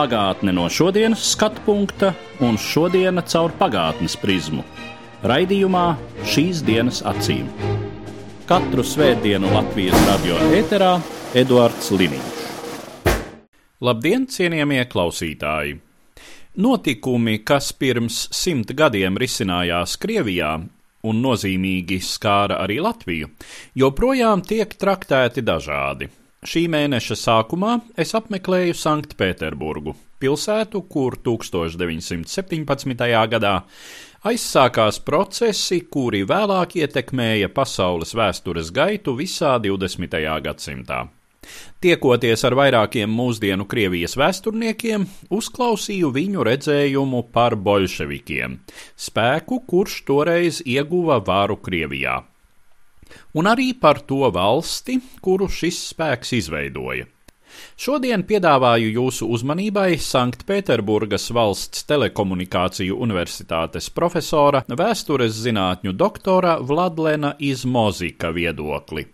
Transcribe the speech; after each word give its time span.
Pagātne 0.00 0.54
no 0.56 0.62
šodienas 0.72 1.20
skatu 1.34 1.60
punkta 1.66 2.14
un 2.40 2.54
šodienas 2.56 3.26
caur 3.34 3.52
pagātnes 3.58 4.14
prizmu. 4.16 4.62
Raidījumā 5.28 5.82
šīs 6.24 6.62
dienas 6.64 7.02
acīm. 7.04 7.50
Katru 8.48 8.80
svētdienu 8.80 9.50
Latvijas 9.52 10.06
radio 10.06 10.38
ēterā 10.56 10.94
Eduards 11.36 11.90
Liniņš. 11.92 12.38
Labdien, 13.84 14.24
cienījamie 14.24 14.86
klausītāji! 14.88 15.76
Notikumi, 16.64 17.42
kas 17.44 17.68
pirms 17.76 18.22
simt 18.32 18.72
gadiem 18.72 19.20
risinājās 19.20 19.98
Krievijā 20.00 20.54
un 21.04 21.20
nozīmīgi 21.26 22.00
skāra 22.00 22.62
arī 22.64 22.80
Latviju, 22.80 23.28
joprojām 23.84 24.48
tiek 24.48 24.72
traktēti 24.80 25.44
dažādi. 25.44 26.08
Šī 26.40 26.62
mēneša 26.72 27.18
sākumā 27.20 27.74
es 28.00 28.14
apmeklēju 28.16 28.72
Sanktpēterburgu, 28.72 29.92
pilsētu, 30.24 30.80
kur 30.88 31.18
1917. 31.20 33.10
gadā 33.34 33.50
aizsākās 34.24 35.02
procesi, 35.04 35.82
kuri 35.84 36.22
vēlāk 36.24 36.78
ietekmēja 36.80 37.50
pasaules 37.52 38.16
vēstures 38.16 38.72
gaitu 38.72 39.12
visā 39.20 39.58
20. 39.60 40.16
gadsimtā. 40.48 41.02
Tiekoties 41.84 42.46
ar 42.48 42.56
vairākiem 42.56 43.12
mūsdienu 43.20 43.68
Krievijas 43.68 44.16
vēsturniekiem, 44.16 45.04
uzklausīju 45.36 46.08
viņu 46.16 46.48
redzējumu 46.48 47.26
par 47.36 47.60
bolševikiem, 47.68 48.56
spēku, 48.96 49.60
kurš 49.68 50.00
toreiz 50.08 50.64
ieguva 50.64 51.20
varu 51.20 51.60
Krievijā 51.60 52.22
un 53.34 53.50
arī 53.50 53.72
par 53.78 54.02
to 54.06 54.28
valsti, 54.34 54.98
kuru 55.22 55.48
šis 55.50 55.80
spēks 55.92 56.34
izveidoja. 56.40 57.08
Šodien 57.80 58.22
piedāvāju 58.28 58.90
jūsu 58.94 59.26
uzmanībai 59.34 59.96
Sanktpēterburgas 60.00 61.30
valsts 61.34 61.86
telekomunikāciju 61.88 62.98
universitātes 63.02 63.90
profesora, 63.90 64.62
vēstures 64.68 65.34
zinātņu 65.44 65.94
doktora 65.96 66.58
Vladlena 66.62 67.34
Izmozika 67.38 68.30
viedokli. 68.36 69.08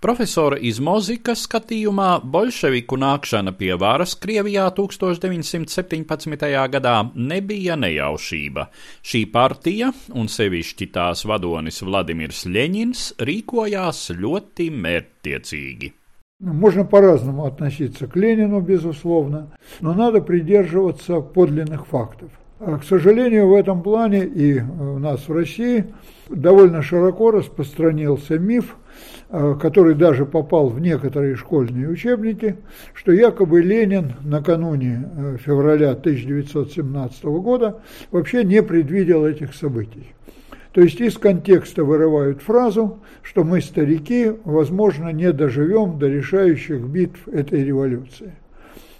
Profesora 0.00 0.56
Izmozika 0.56 1.34
skatījumā 1.36 2.22
bolševiku 2.24 2.96
nākšana 2.96 3.52
pie 3.58 3.74
varas 3.76 4.14
Krievijā 4.16 4.70
1917. 4.72 6.46
gadā 6.72 6.94
nebija 7.14 7.76
nejaušība. 7.76 8.64
Šī 9.04 9.26
partija, 9.34 9.90
un 10.16 10.32
sevišķi 10.32 10.88
tās 10.94 11.26
vadonis 11.28 11.82
Vladimirs 11.84 12.46
Ļeņins, 12.48 13.06
rīkojās 13.20 14.06
ļoti 14.16 14.70
mērķtiecīgi. 14.86 15.92
Можно 16.40 16.86
по-разному 16.86 17.44
относиться 17.44 18.06
к 18.06 18.16
Ленину, 18.16 18.62
безусловно, 18.62 19.50
но 19.80 19.92
надо 19.92 20.22
придерживаться 20.22 21.20
подлинных 21.20 21.86
фактов. 21.86 22.30
А, 22.57 22.77
К 22.77 22.85
сожалению, 22.85 23.49
в 23.49 23.53
этом 23.53 23.83
плане 23.83 24.23
и 24.25 24.61
у 24.61 24.97
нас 24.97 25.27
в 25.27 25.33
России 25.33 25.93
довольно 26.29 26.81
широко 26.81 27.31
распространился 27.31 28.39
миф, 28.39 28.77
а, 29.29 29.55
который 29.55 29.93
даже 29.93 30.25
попал 30.25 30.69
в 30.69 30.79
некоторые 30.79 31.35
школьные 31.35 31.89
учебники, 31.89 32.55
что 32.93 33.11
якобы 33.11 33.61
Ленин 33.61 34.13
накануне 34.23 35.03
э, 35.05 35.37
февраля 35.45 35.91
1917 35.91 37.25
года 37.25 37.81
вообще 38.11 38.45
не 38.45 38.63
предвидел 38.63 39.25
этих 39.25 39.53
событий. 39.53 40.13
То 40.71 40.79
есть 40.79 41.01
из 41.01 41.17
контекста 41.17 41.83
вырывают 41.83 42.41
фразу, 42.41 42.99
что 43.21 43.43
мы, 43.43 43.59
старики, 43.59 44.31
возможно, 44.45 45.09
не 45.09 45.33
доживем 45.33 45.99
до 45.99 46.07
решающих 46.07 46.81
битв 46.81 47.27
этой 47.27 47.65
революции. 47.65 48.33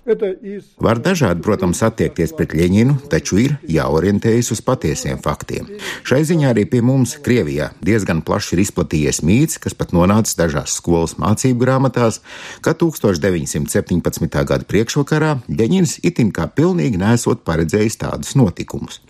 Var 0.05 0.99
dažādi, 1.01 1.41
protams, 1.41 1.79
attiekties 1.81 2.35
pret 2.37 2.51
Ļeņinu, 2.53 2.99
taču 3.09 3.39
ir 3.41 3.55
jāorientējas 3.65 4.51
uz 4.53 4.61
patiesiem 4.61 5.17
faktiem. 5.23 5.65
Šai 6.05 6.21
ziņā 6.29 6.51
arī 6.53 6.67
pie 6.69 6.83
mums, 6.85 7.15
Krievijā, 7.25 7.71
diezgan 7.81 8.21
plaši 8.25 8.53
ir 8.53 8.61
izplatījies 8.67 9.23
mīts, 9.25 9.57
kas 9.61 9.73
pat 9.73 9.95
nonācis 9.97 10.37
dažās 10.37 10.77
skolas 10.77 11.17
mācību 11.17 11.57
grāmatās, 11.65 12.21
ka 12.61 12.75
1917. 12.77 14.29
gada 14.45 14.69
priekšvakarā 14.69 15.39
Ļeņins 15.49 15.97
itin 16.05 16.29
kā 16.35 16.51
pilnīgi 16.53 17.01
nesot 17.01 17.41
paredzējis 17.47 18.01
tādus 18.05 18.37
notikumus. 18.37 19.01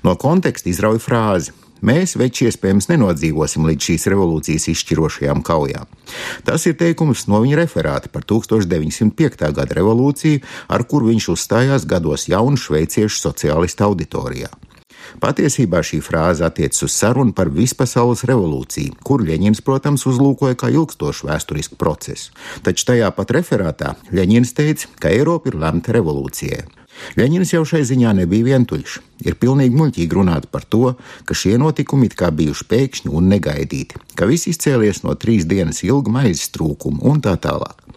No 0.00 0.16
konteksta 0.16 0.72
izrauja 0.72 1.04
frāzi 1.04 1.52
Mēs 1.84 2.16
veči 2.18 2.48
iespējams 2.48 2.88
nenodzīvosim 2.90 3.66
līdz 3.68 3.90
šīs 3.90 4.06
revolūcijas 4.12 4.68
izšķirošajām 4.72 5.42
kaujām. 5.46 5.86
Tas 6.46 6.66
ir 6.66 6.78
teikums 6.80 7.26
no 7.30 7.42
viņa 7.44 7.60
referāta 7.60 8.10
par 8.12 8.26
1905. 8.26 9.52
gada 9.54 9.78
revolūciju, 9.78 10.42
ar 10.68 10.86
kuru 10.90 11.12
viņš 11.12 11.28
uzstājās 11.36 11.86
gados 11.86 12.26
jaunu 12.30 12.58
šveiciešu 12.58 13.22
sociālistu 13.22 13.86
auditorijā. 13.86 14.50
Patiesībā 15.22 15.80
šī 15.86 16.00
frāze 16.04 16.44
attiecas 16.44 16.82
uz 16.84 16.92
sarunu 16.92 17.32
par 17.36 17.48
vispasaules 17.54 18.24
revolūciju, 18.28 18.98
kur 19.06 19.24
Ļeņins, 19.24 19.62
protams, 19.64 20.04
uzlūkoja 20.10 20.58
kā 20.58 20.70
ilgstošu 20.74 21.30
vēsturisku 21.30 21.78
procesu. 21.80 22.34
Taču 22.66 22.90
tajā 22.92 23.08
pat 23.16 23.32
referātā 23.38 23.94
Ļeņins 24.12 24.52
teica, 24.58 24.90
ka 25.00 25.14
Eiropa 25.14 25.52
ir 25.52 25.58
lemta 25.62 25.96
revolūcijai. 25.96 26.66
Ļeņins 27.18 27.54
jau 27.54 27.64
šai 27.68 27.84
ziņā 27.88 28.14
nebija 28.20 28.52
vientuļš. 28.52 28.98
Ir 29.26 29.38
pilnīgi 29.40 29.76
muļķīgi 29.78 30.18
runāt 30.18 30.48
par 30.52 30.64
to, 30.64 30.94
ka 31.26 31.34
šie 31.34 31.56
notikumi 31.58 32.10
it 32.10 32.16
kā 32.18 32.30
bijuši 32.34 32.68
pēkšņi 32.70 33.12
un 33.14 33.28
negaidīti, 33.32 33.98
ka 34.14 34.28
viss 34.30 34.50
izcēlies 34.50 35.02
no 35.04 35.14
trīs 35.18 35.48
dienas 35.48 35.82
ilga 35.86 36.12
maizes 36.20 36.52
trūkuma 36.54 37.02
un 37.10 37.22
tā 37.24 37.34
tālāk. 37.40 37.88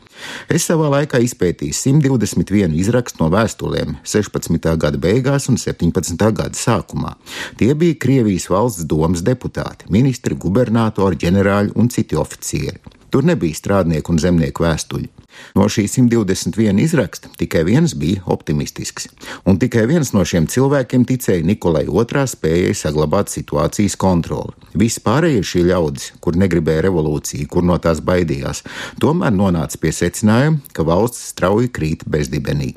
Es 0.51 0.67
savā 0.69 0.89
laikā 0.91 1.21
izpētīju 1.25 1.75
121 1.75 2.75
izrakstu 2.77 3.23
no 3.23 3.29
vēstulēm 3.33 3.95
16. 4.05 4.69
gada 4.83 5.01
beigās 5.01 5.49
un 5.51 5.57
17. 5.61 6.17
gada 6.37 6.57
sākumā. 6.57 7.15
Tie 7.57 7.71
bija 7.77 7.97
Krievijas 8.05 8.49
valsts 8.51 8.85
domas 8.89 9.25
deputāti, 9.25 9.89
ministri, 9.93 10.37
gubernatori, 10.37 11.19
ģenerāļi 11.25 11.75
un 11.75 11.89
citi 11.93 12.19
oficieri. 12.19 12.77
Tur 13.11 13.25
nebija 13.27 13.57
strādnieku 13.57 14.13
un 14.13 14.21
zemnieku 14.23 14.63
vēstuļi. 14.63 15.09
No 15.55 15.67
šī 15.71 15.87
121 15.89 16.79
izraksta 16.83 17.31
tikai 17.39 17.63
viens 17.67 17.95
bija 17.97 18.23
optimistisks, 18.31 19.09
un 19.45 19.59
tikai 19.61 19.85
viens 19.89 20.13
no 20.15 20.23
šiem 20.27 20.47
cilvēkiem 20.51 21.05
ticēja 21.09 21.45
Nikolai 21.47 21.85
II 21.87 22.25
spējai 22.33 22.75
saglabāt 22.77 23.33
situācijas 23.33 23.97
kontroli. 23.99 24.55
Visi 24.77 25.03
pārējie 25.03 25.43
šie 25.43 25.65
ļaudis, 25.67 26.11
kur 26.23 26.37
negribēja 26.39 26.85
revolūciju, 26.87 27.49
kur 27.51 27.65
no 27.67 27.77
tās 27.81 27.99
baidījās, 28.05 28.63
tomēr 29.03 29.33
nonāca 29.35 29.81
pie 29.81 29.91
secinājuma, 29.95 30.61
ka 30.71 30.87
valsts 30.87 31.33
strauji 31.33 31.71
krīt 31.75 32.07
bezdibenī. 32.07 32.73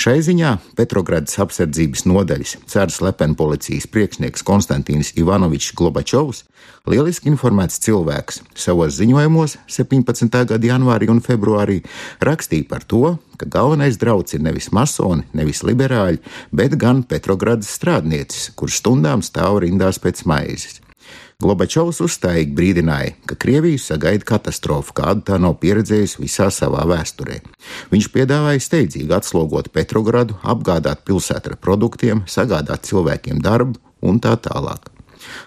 Šai 0.00 0.18
ziņā 0.24 0.56
Petrogradas 0.78 1.38
apsardzības 1.42 2.06
nodaļas 2.08 2.56
cērs 2.70 3.00
lepena 3.04 3.36
policijas 3.38 3.86
priekšnieks 3.90 4.44
Konstantīns 4.46 5.12
Ivanovičs 5.20 5.74
Globačovs, 5.78 6.44
lieliski 6.90 7.30
informēts 7.30 7.80
cilvēks, 7.84 8.42
savos 8.58 8.96
ziņojumos 8.98 9.56
17. 9.70 10.44
gada 10.52 10.70
janvārī 10.72 11.10
un 11.12 11.22
februārī 11.24 11.80
rakstīja 12.24 12.68
par 12.70 12.84
to, 12.88 13.16
ka 13.40 13.48
galvenais 13.48 13.98
drauds 14.00 14.36
ir 14.36 14.44
nevis 14.44 14.70
masoni, 14.76 15.24
nevis 15.36 15.62
liberāļi, 15.66 16.20
bet 16.52 16.76
gan 16.80 17.04
Petrogradas 17.06 17.70
strādniecis, 17.78 18.50
kurš 18.56 18.82
stundām 18.82 19.24
stāv 19.24 19.62
rindās 19.64 20.00
pēc 20.02 20.26
maizes. 20.28 20.79
Globačovs 21.40 22.02
uzstājīgi 22.04 22.52
brīdināja, 22.56 23.14
ka 23.28 23.36
Krieviju 23.40 23.80
sagaida 23.80 24.26
katastrofa, 24.28 24.92
kādu 25.00 25.24
tā 25.30 25.38
nav 25.40 25.56
pieredzējusi 25.62 26.20
visā 26.20 26.50
savā 26.52 26.84
vēsturē. 26.90 27.38
Viņš 27.92 28.10
piedāvāja 28.12 28.60
steidzīgi 28.60 29.16
atslogot 29.16 29.72
Petrogradu, 29.72 30.36
apgādāt 30.44 31.06
pilsētu 31.08 31.54
ar 31.54 31.60
produktiem, 31.64 32.24
sagādāt 32.28 32.84
cilvēkiem 32.90 33.40
darbu 33.40 33.80
un 34.04 34.20
tā 34.20 34.36
tālāk. 34.36 34.92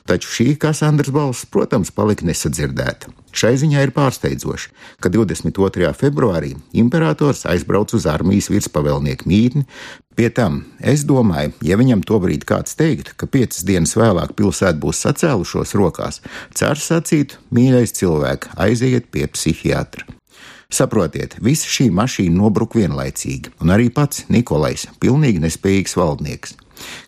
Taču 0.09 0.31
šī 0.31 0.47
Kasandras 0.59 1.13
balss, 1.13 1.47
protams, 1.50 1.91
palika 1.95 2.25
nesadzirdēta. 2.27 3.12
Šai 3.33 3.56
ziņā 3.57 3.81
ir 3.81 3.91
pārsteidzoši, 3.95 4.69
ka 5.01 5.09
22. 5.09 5.89
februārī 5.97 6.53
imperators 6.77 7.47
aizbrauca 7.50 7.97
uz 7.97 8.06
armijas 8.09 8.51
virspavēlnieku 8.53 9.30
mītni. 9.30 9.65
Pie 10.13 10.30
tam, 10.30 10.62
es 10.77 11.01
domāju, 11.09 11.56
ja 11.65 11.77
viņam 11.80 12.03
tobrīd 12.06 12.45
kāds 12.45 12.77
teiktu, 12.77 13.15
ka 13.18 13.25
piecas 13.25 13.65
dienas 13.65 13.95
vēlāk 13.97 14.35
pilsēta 14.38 14.77
būs 14.77 15.01
sacēlušos 15.07 15.74
rokās, 15.80 16.21
cārs 16.53 16.85
sacītu: 16.91 17.41
mīļais 17.50 17.97
cilvēks, 17.97 18.53
aiziet 18.62 19.09
pie 19.09 19.25
psihiatra. 19.33 20.06
Saprotiet, 20.74 21.35
visa 21.41 21.69
šī 21.69 21.91
mašīna 21.94 22.33
nobruka 22.33 22.80
vienlaicīgi, 22.80 23.51
un 23.62 23.74
arī 23.74 23.91
pats 23.94 24.24
Nikolais, 24.33 24.88
pilnīgi 25.01 25.41
nespējīgs 25.44 25.94
valdnieks. 26.00 26.56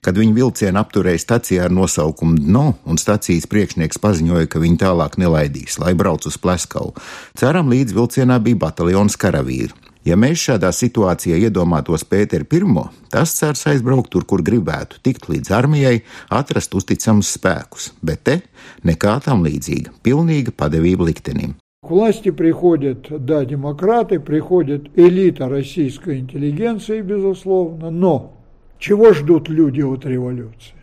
Kad 0.01 0.17
viņi 0.19 0.35
vilcienu 0.35 0.81
apturēja 0.81 1.21
stacijā 1.23 1.67
ar 1.69 1.75
nosaukumu 1.75 2.39
Dno, 2.41 2.65
un 2.89 2.99
stacijas 2.99 3.47
priekšnieks 3.51 4.01
paziņoja, 4.03 4.49
ka 4.51 4.63
viņi 4.63 4.81
tālāk 4.83 5.19
nelaidīs, 5.21 5.79
lai 5.83 5.95
brauc 5.95 6.27
uz 6.27 6.39
Pleskavu, 6.41 6.95
ceram 7.39 7.71
līdz 7.71 7.95
vilcienā 7.95 8.41
bija 8.43 8.59
bataljons 8.67 9.19
karavīri. 9.21 9.73
Ja 10.09 10.17
mēs 10.17 10.41
šādā 10.41 10.71
situācijā 10.73 11.37
iedomātos 11.45 12.07
Pēteru 12.09 12.47
I, 12.49 12.85
tas 13.13 13.35
cers 13.37 13.67
aizbraukt 13.69 14.11
tur, 14.11 14.25
kur 14.25 14.41
gribētu, 14.43 14.97
tikt 15.05 15.29
līdz 15.29 15.53
armijai, 15.53 16.01
atrast 16.31 16.75
uzticamus 16.75 17.37
spēkus, 17.37 17.93
bet 18.01 18.25
te 18.25 18.41
nekā 18.83 19.21
tam 19.21 19.45
līdzīga - 19.45 20.05
pilnīga 20.05 20.53
padevība 20.57 21.05
liktenim. 21.05 21.55
К 21.83 21.91
власти 21.91 22.31
приходят, 22.31 23.07
да, 23.25 23.45
демократы, 23.45 24.21
приходит 24.21 24.91
элита 24.97 25.49
российской 25.49 26.19
интеллигенции, 26.19 27.01
безусловно, 27.01 27.91
но 27.91 28.34
чего 28.80 29.14
ждут 29.14 29.50
люди 29.50 29.82
от 29.82 30.06
революции? 30.06 30.74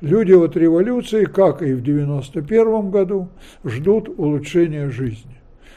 Люди 0.00 0.32
от 0.32 0.56
революции, 0.56 1.24
как 1.24 1.62
и 1.62 1.74
в 1.74 1.80
1991 1.80 2.90
году, 2.90 3.28
ждут 3.64 4.08
улучшения 4.08 4.90
жизни. 4.90 5.36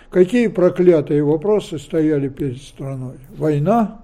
Какие 0.09 0.47
проклятые 0.47 1.23
вопросы 1.23 1.77
стояли 1.77 2.29
перед 2.29 2.61
страной? 2.61 3.17
Война? 3.37 4.01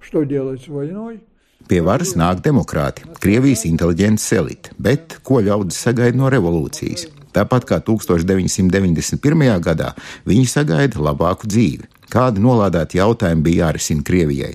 Что 0.00 0.24
делать 0.24 0.62
с 0.62 0.68
войной? 0.68 1.22
Pie 1.64 1.80
varas 1.80 2.12
nāk 2.20 2.42
demokrāti, 2.44 3.06
Krievijas 3.22 3.62
inteliģents 3.64 4.26
elite, 4.36 4.74
bet 4.76 5.16
ko 5.24 5.40
ļaudis 5.40 5.78
sagaida 5.86 6.18
no 6.20 6.28
revolūcijas? 6.32 7.06
Tāpat 7.34 7.64
kā 7.70 7.78
1991. 7.80 9.46
gadā, 9.64 9.94
viņi 10.28 10.44
sagaida 10.50 11.00
labāku 11.02 11.48
dzīvi. 11.48 11.88
Kādi 12.12 12.44
nolādēti 12.44 13.00
jautājumi 13.00 13.42
bija 13.42 13.64
jārisina 13.64 14.04
Krievijai? 14.06 14.52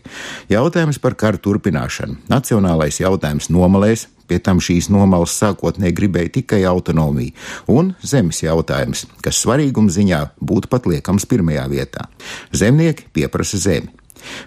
Jautājums 0.54 1.02
par 1.02 1.18
karu 1.20 1.42
turpināšanu, 1.44 2.22
nacionālais 2.32 3.02
jautājums 3.02 3.50
nomalēs, 3.52 4.06
Pie 4.30 4.38
tam 4.46 4.60
šīs 4.62 4.92
nomalas 4.94 5.34
sākotnēji 5.42 5.96
gribēja 5.98 6.30
tikai 6.38 6.60
autonomiju, 6.70 7.34
un 7.74 7.96
zemes 8.06 8.44
jautājums, 8.44 9.08
kas 9.26 9.42
svarīguma 9.42 9.90
ziņā 9.90 10.20
būtu 10.38 10.70
pat 10.70 10.86
liekams 10.86 11.26
pirmajā 11.30 11.66
vietā. 11.72 12.06
Zemnieki 12.54 13.10
pieprasa 13.16 13.58
zemi. 13.58 13.90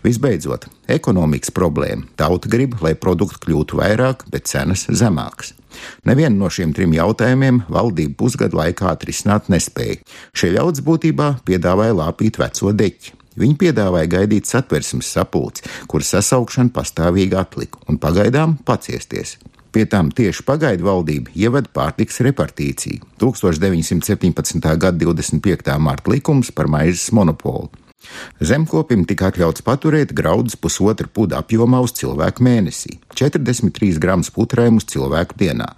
Visbeidzot, 0.04 0.66
ekonomikas 0.90 1.52
problēma. 1.54 2.06
Tauta 2.18 2.50
grib, 2.52 2.76
lai 2.84 2.94
produkti 2.98 3.46
kļūtu 3.46 3.80
vairāk, 3.80 4.26
bet 4.32 4.50
cenas 4.50 4.86
zemākas. 4.90 5.54
Nevienu 6.08 6.42
no 6.42 6.50
šiem 6.52 6.74
trim 6.76 6.92
jautājumiem 6.96 7.62
valdība 7.72 8.18
pusgadu 8.20 8.60
laikā 8.60 8.92
atrisināt 8.92 9.48
nespēja. 9.52 10.02
Šie 10.36 10.52
ļaudis 10.56 10.84
būtībā 10.84 11.32
piedāvāja 11.48 11.96
lāpīt 12.02 12.40
veco 12.42 12.72
deķi. 12.76 13.16
Viņi 13.40 13.56
piedāvāja 13.56 14.10
gaidīt 14.12 14.48
satversmes 14.48 15.08
sapulci, 15.08 15.64
kuras 15.88 16.12
sasaukšana 16.12 16.72
pastāvīgi 16.74 17.38
atlika, 17.40 17.80
un 17.88 17.96
pagaidām 18.00 18.58
paciesties. 18.68 19.38
Pie 19.72 19.86
tam 19.88 20.10
tieši 20.12 20.44
pagaidu 20.44 20.84
valdība 20.84 21.32
ievada 21.32 21.70
pārtiks 21.72 22.20
repartīciju 22.26 23.06
1917. 23.22 24.66
gada 24.76 24.98
25. 25.00 25.78
marta 25.80 26.12
likums 26.12 26.52
par 26.52 26.68
maizes 26.68 27.08
monopolu. 27.16 27.70
Zemkopim 28.42 29.04
tika 29.08 29.30
atļauts 29.30 29.64
paturēt 29.66 30.14
graudus 30.16 30.56
pusotra 30.58 31.08
puda 31.08 31.40
apjomā 31.42 31.82
uz 31.84 31.94
cilvēku 31.98 32.44
mēnesī, 32.44 32.98
43 33.18 34.00
gramus 34.02 34.32
putrēm 34.34 34.80
uz 34.80 34.88
cilvēku 34.92 35.38
dienā. 35.42 35.72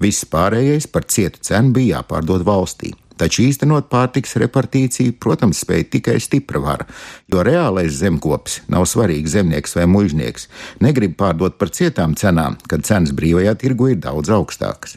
Viss 0.00 0.26
pārējais 0.28 0.88
par 0.92 1.08
cietu 1.08 1.42
cenu 1.46 1.74
bija 1.76 2.00
jāpārdod 2.00 2.44
valstī. 2.46 2.92
Taču 3.20 3.42
īstenot 3.44 3.90
pārtiks 3.92 4.38
repartīciju, 4.40 5.18
protams, 5.20 5.60
spēja 5.60 5.90
tikai 5.92 6.16
stipra 6.24 6.62
vara, 6.64 6.86
jo 7.28 7.42
reālais 7.44 7.98
zemkopis 7.98 8.62
nav 8.72 8.86
svarīgs 8.88 9.34
zemnieks 9.34 9.76
vai 9.76 9.84
mužnieks, 9.92 10.48
negrib 10.80 11.18
pārdot 11.20 11.60
par 11.60 11.68
cietām 11.76 12.16
cenām, 12.16 12.56
kad 12.64 12.88
cenas 12.88 13.12
brīvajā 13.12 13.58
tirgu 13.60 13.92
ir 13.92 14.00
daudz 14.00 14.32
augstākas. 14.32 14.96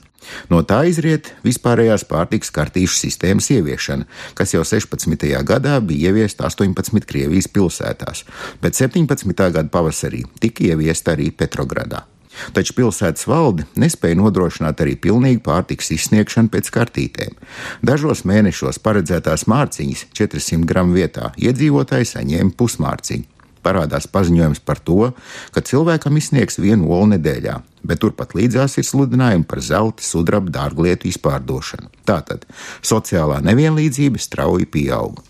No 0.51 0.61
tā 0.67 0.83
izriet 0.89 1.33
vispārējās 1.45 2.05
pārtikas 2.09 2.53
kartīšu 2.53 2.99
sistēmas 2.99 3.49
ieviešana, 3.53 4.07
kas 4.37 4.55
jau 4.55 4.63
16. 4.67 5.27
gadā 5.47 5.79
bija 5.83 6.11
ieviesta 6.13 6.47
18 6.49 7.07
Krievijas 7.09 7.49
pilsētās, 7.51 8.25
bet 8.63 8.79
17. 8.79 9.35
gada 9.35 9.69
pavasarī 9.69 10.23
tika 10.39 10.71
ieviesta 10.71 11.17
arī 11.17 11.31
Petrogradā. 11.31 12.05
Taču 12.53 12.73
pilsētas 12.77 13.27
valde 13.29 13.67
nespēja 13.79 14.17
nodrošināt 14.17 14.81
arī 14.83 14.95
pilnīgu 14.99 15.43
pārtiks 15.45 15.91
izsniegšanu 15.93 16.49
pēc 16.53 16.71
kartītēm. 16.73 17.37
Dažos 17.85 18.23
mēnešos 18.29 18.81
paredzētās 18.83 19.45
mārciņas 19.51 20.07
400 20.17 20.65
gramu 20.69 20.97
vietā 20.97 21.29
iedzīvotāji 21.37 22.09
saņēma 22.15 22.57
pusmārciņu. 22.57 23.32
Parādās 23.63 24.07
paziņojums 24.11 24.63
par 24.67 24.81
to, 24.83 25.11
ka 25.55 25.63
cilvēkam 25.63 26.19
izsniegs 26.19 26.59
vienu 26.59 26.91
olu 26.91 27.13
nedēļā, 27.15 27.57
bet 27.87 28.03
turpat 28.03 28.35
līdzās 28.37 28.77
ir 28.79 28.87
sludinājumi 28.87 29.47
par 29.47 29.63
zelta, 29.63 30.03
sudraba, 30.03 30.51
dārglietu 30.51 31.07
izpārdošanu. 31.11 31.91
Tātad 32.07 32.47
sociālā 32.83 33.39
nevienlīdzība 33.45 34.19
strauji 34.19 34.67
pieauga. 34.67 35.23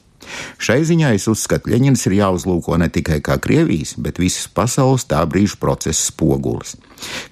Šai 0.62 0.82
ziņā 0.88 1.12
es 1.18 1.26
uzskatu, 1.28 1.68
ka 1.68 1.74
Leņķins 1.74 2.06
ir 2.08 2.16
jāuzlūko 2.22 2.78
ne 2.80 2.88
tikai 2.94 3.20
kā 3.26 3.38
Krievijas, 3.44 3.96
bet 4.00 4.22
visas 4.22 4.48
pasaules 4.48 5.06
tā 5.10 5.20
brīža 5.30 5.60
procesa 5.62 6.00
spogulis. 6.00 6.78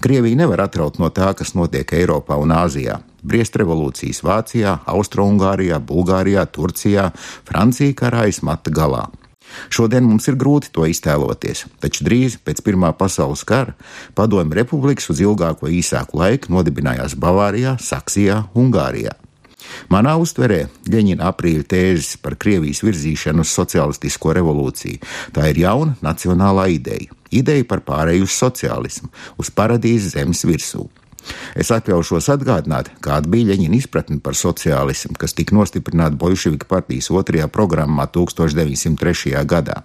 Krievija 0.03 0.41
nevar 0.43 0.65
atraut 0.65 0.99
no 0.99 1.09
tā, 1.15 1.31
kas 1.37 1.55
notiek 1.55 1.93
Eiropā 1.95 2.37
un 2.41 2.51
Āzijā. 2.55 2.99
Briest 3.23 3.55
revolūcijas 3.61 4.23
Vācijā, 4.25 4.79
Austrumgārijā, 4.89 5.79
Bulgārijā, 5.79 6.45
Turcijā, 6.49 7.11
Francija 7.47 7.95
karājas 7.97 8.41
mata 8.43 8.73
galā. 8.73 9.05
Šodien 9.73 10.05
mums 10.07 10.27
ir 10.31 10.37
grūti 10.39 10.71
to 10.75 10.85
iztēloties, 10.89 11.65
taču 11.83 12.05
drīz 12.07 12.37
pēc 12.45 12.61
Pirmā 12.65 12.93
pasaules 12.97 13.43
kara 13.47 13.75
Padomju 14.17 14.57
republikas 14.57 15.09
uz 15.11 15.21
ilgāko 15.23 15.69
īsāku 15.71 16.21
laiku 16.21 16.53
nodibinājās 16.53 17.17
Bavārijā, 17.19 17.77
Saksijā, 17.81 18.45
Ungārijā. 18.57 19.15
Manā 19.93 20.15
uztverē 20.19 20.65
Ļeņina 20.89 21.27
aprīļa 21.31 21.67
tēzes 21.73 22.17
par 22.23 22.35
Krievijas 22.41 22.81
virzīšanu 22.85 23.45
uz 23.45 23.53
socialistisko 23.55 24.33
revolūciju. 24.39 25.01
Tā 25.35 25.51
ir 25.51 25.61
jauna 25.63 25.97
nacionālā 26.03 26.67
ideja. 26.75 27.11
Ideja 27.31 27.67
par 27.67 27.83
pārēju 27.87 28.25
uz 28.27 28.33
sociālismu, 28.35 29.11
uz 29.39 29.51
paradīzes 29.55 30.17
zemes 30.17 30.43
virsū. 30.47 30.89
Es 31.55 31.71
atļaušos 31.73 32.29
atgādināt, 32.33 32.91
kāda 33.03 33.29
bija 33.31 33.51
Ļeņina 33.51 33.77
izpratne 33.77 34.19
par 34.23 34.37
sociālismu, 34.37 35.17
kas 35.19 35.35
tika 35.37 35.55
nostiprināta 35.57 36.17
Bolševika 36.19 36.69
partijas 36.69 37.11
otrajā 37.13 37.47
programmā 37.51 38.07
1903. 38.11 39.35
gadā. 39.45 39.81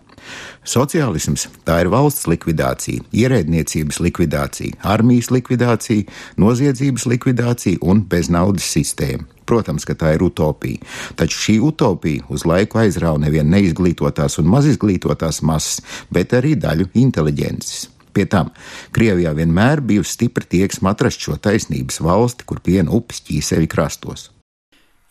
Sociālisms 0.66 1.46
tā 1.66 1.78
ir 1.84 1.90
valsts 1.92 2.26
likvidācija, 2.30 3.04
ierēdniecības 3.14 4.00
likvidācija, 4.02 4.80
armijas 4.96 5.30
likvidācija, 5.30 6.06
noziedzības 6.42 7.06
likvidācija 7.12 7.82
un 7.86 8.02
beznaudas 8.10 8.66
sistēma. 8.74 9.26
Protams, 9.46 9.84
ka 9.86 9.94
tā 9.94 10.16
ir 10.16 10.24
utopija, 10.26 10.82
taču 11.14 11.38
šī 11.38 11.58
utopija 11.62 12.26
uz 12.34 12.43
laiku 12.48 12.81
aizrauga 12.82 13.28
nevien 13.28 13.46
neizglītotās 13.52 14.40
un 14.43 14.50
mazizglītotās 14.50 15.44
masas, 15.46 15.84
bet 16.10 16.34
arī 16.34 16.56
daļu 16.58 16.90
inteliģences. 16.98 17.95
Pie 18.16 18.28
tam 18.28 18.51
Krievijā 18.95 19.31
vienmēr 19.37 19.81
bijusi 19.87 20.18
stipra 20.18 20.44
tieksme 20.44 20.92
atrast 20.92 21.23
šo 21.23 21.37
taisnības 21.40 22.01
valsti, 22.04 22.47
kur 22.47 22.59
piena 22.63 22.92
upes 22.92 23.23
ķīsevi 23.28 23.69
krastos. 23.71 24.30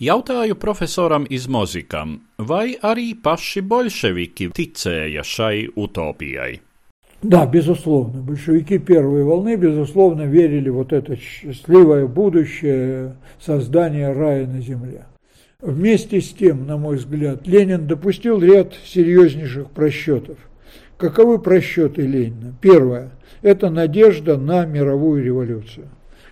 Jautāju 0.00 0.56
profesoram 0.56 1.26
Izmozikam, 1.28 2.18
vai 2.38 2.72
arī 2.80 3.12
paši 3.20 3.60
bolševiki 3.60 4.48
ticēja 4.56 5.24
šai 5.24 5.68
utopijai? 5.76 6.60
Да, 7.22 7.44
безусловно. 7.46 8.22
Большевики 8.22 8.78
первой 8.78 9.24
волны, 9.24 9.56
безусловно, 9.56 10.22
верили 10.22 10.70
в 10.70 10.76
вот 10.76 10.92
это 10.94 11.16
счастливое 11.16 12.06
будущее 12.06 13.16
создания 13.38 14.10
рая 14.12 14.46
на 14.46 14.62
земле. 14.62 15.04
Вместе 15.60 16.22
с 16.22 16.30
тем, 16.30 16.66
на 16.66 16.78
мой 16.78 16.96
взгляд, 16.96 17.46
Ленин 17.46 17.86
допустил 17.86 18.40
ряд 18.40 18.72
серьезнейших 18.86 19.70
просчетов. 19.70 20.38
Каковы 20.97 21.39
просчеты 21.39 22.03
Ленина? 22.03 22.53
Первое– 22.61 23.11
это 23.41 23.69
надежда 23.69 24.37
на 24.37 24.65
мировую 24.65 25.23
революцию. 25.23 25.87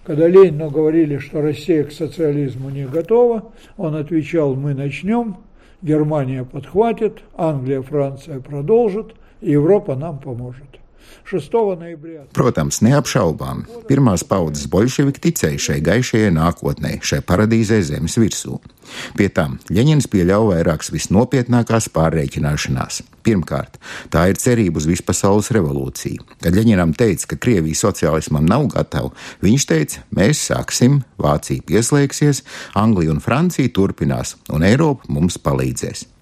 Когда 0.06 0.28
Ленину 0.28 0.70
говорили, 0.70 1.18
что 1.18 1.42
Россия 1.42 1.84
к 1.84 1.92
социализму 1.92 2.70
не 2.70 2.86
готова, 2.86 3.52
он 3.76 3.96
отвечал, 3.96 4.56
мы 4.56 4.74
начнем, 4.74 5.38
Германия 5.82 6.46
подхватит, 6.46 7.20
Англия, 7.36 7.82
Франция 7.82 8.40
продолжит, 8.40 9.14
Европа 9.42 9.96
нам 9.96 10.20
поможет. 10.20 10.73
Protams, 12.36 12.82
neapšaubām, 12.84 13.64
pirmās 13.88 14.26
paudzes 14.28 14.68
bolševiki 14.72 15.24
ticēja 15.30 15.62
šai 15.68 15.80
gaišajai 15.86 16.34
nākotnē, 16.36 16.98
šai 17.02 17.22
paradīzē 17.26 17.80
zemes 17.88 18.18
virsū. 18.20 18.60
Pie 19.18 19.30
tam 19.32 19.56
Ļeņins 19.72 20.10
pieļauj 20.12 20.50
vairākas 20.52 20.92
visnopietnākās 20.94 21.88
pārreikināšanās. 21.96 23.02
Pirmkārt, 23.24 23.80
tā 24.12 24.26
ir 24.34 24.40
cerība 24.42 24.82
uz 24.82 24.88
vispasaules 24.90 25.54
revolūciju. 25.56 26.28
Kad 26.44 26.58
Ļeņinam 26.58 26.92
teica, 27.00 27.32
ka 27.32 27.40
Krievija 27.48 27.80
sociālismam 27.86 28.44
nav 28.50 28.68
gatava, 28.76 29.14
viņš 29.44 29.68
teica, 29.70 30.04
mēs 30.12 30.44
sāksim, 30.52 31.02
Vācija 31.24 31.64
pieslēgsies, 31.64 32.44
Anglija 32.80 33.16
un 33.16 33.24
Francija 33.24 33.72
turpinās, 33.72 34.36
un 34.52 34.68
Eiropa 34.68 35.08
mums 35.08 35.40
palīdzēs. 35.40 36.13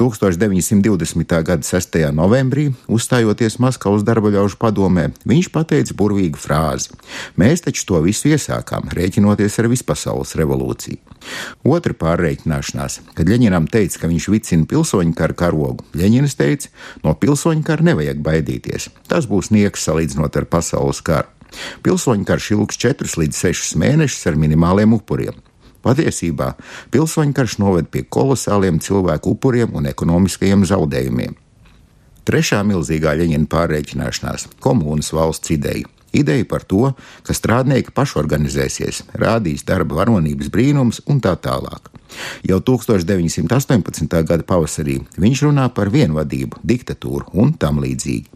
1920. 0.00 1.42
gada 1.44 1.62
6. 1.66 1.98
novembrī, 2.16 2.70
uzstājoties 2.88 3.58
Maskavas 3.60 4.04
darba 4.06 4.30
ļaužu 4.32 4.56
padomē, 4.60 5.10
viņš 5.28 5.50
pateica 5.52 5.96
burvīgu 5.98 6.40
frāzi: 6.40 6.94
Mēs 7.36 7.66
taču 7.66 7.84
to 7.90 8.00
visu 8.06 8.30
iesākām, 8.32 8.88
rēķinoties 8.96 9.58
ar 9.60 9.68
vispasaules 9.68 10.32
revolūciju. 10.40 10.96
Otra 11.68 11.92
pārreikināšanās, 11.92 13.00
kad 13.12 13.28
Ļeņinam 13.28 13.68
teica, 13.68 14.00
ka 14.00 14.08
viņš 14.08 14.30
vicina 14.32 14.64
pilsoņu 14.70 15.12
karu 15.18 15.36
karogu, 15.36 15.84
Ļeņins 15.92 16.38
teica, 16.40 16.72
no 17.04 17.12
pilsoņu 17.12 17.66
kara 17.66 17.90
nevajag 17.92 18.24
baidīties. 18.24 18.88
Tas 19.10 19.28
būs 19.28 19.52
nieks 19.52 19.84
salīdzinot 19.84 20.40
ar 20.40 20.48
pasaules 20.48 21.04
karu. 21.04 21.28
Pilsoņu 21.84 22.24
karš 22.24 22.52
ilgs 22.56 22.80
4 22.80 23.20
līdz 23.20 23.44
6 23.50 23.78
mēnešus 23.80 24.28
ar 24.30 24.40
minimāliem 24.40 24.96
upuriem. 24.96 25.36
Patiesībā 25.80 26.54
pilsoņu 26.92 27.36
karš 27.36 27.56
noved 27.62 27.88
pie 27.92 28.02
kolosāliem 28.04 28.80
cilvēku 28.84 29.36
upuriem 29.36 29.72
un 29.78 29.88
ekonomiskajiem 29.88 30.66
zaudējumiem. 30.68 31.38
Trešā 32.28 32.60
milzīgā 32.68 33.14
Ļeņina 33.16 33.48
pārreikināšanās- 33.48 34.46
komunas 34.64 35.12
valsts 35.16 35.50
ideja. 35.50 35.88
Ideja 36.12 36.44
par 36.44 36.64
to, 36.66 36.92
ka 37.22 37.32
strādnieki 37.32 37.94
pašorganizēsies, 37.94 39.04
rādīs 39.14 39.64
darba 39.64 40.02
varonības 40.02 40.50
brīnums 40.50 41.00
un 41.06 41.20
tā 41.20 41.36
tālāk. 41.38 41.86
Jau 42.42 42.60
1918. 42.60 44.24
gada 44.26 44.42
pavasarī 44.42 44.98
viņš 45.16 45.42
runā 45.46 45.68
par 45.74 45.90
vienvadību, 45.90 46.58
diktatūru 46.66 47.30
un 47.32 47.52
tam 47.54 47.78
līdzīgi. 47.78 48.26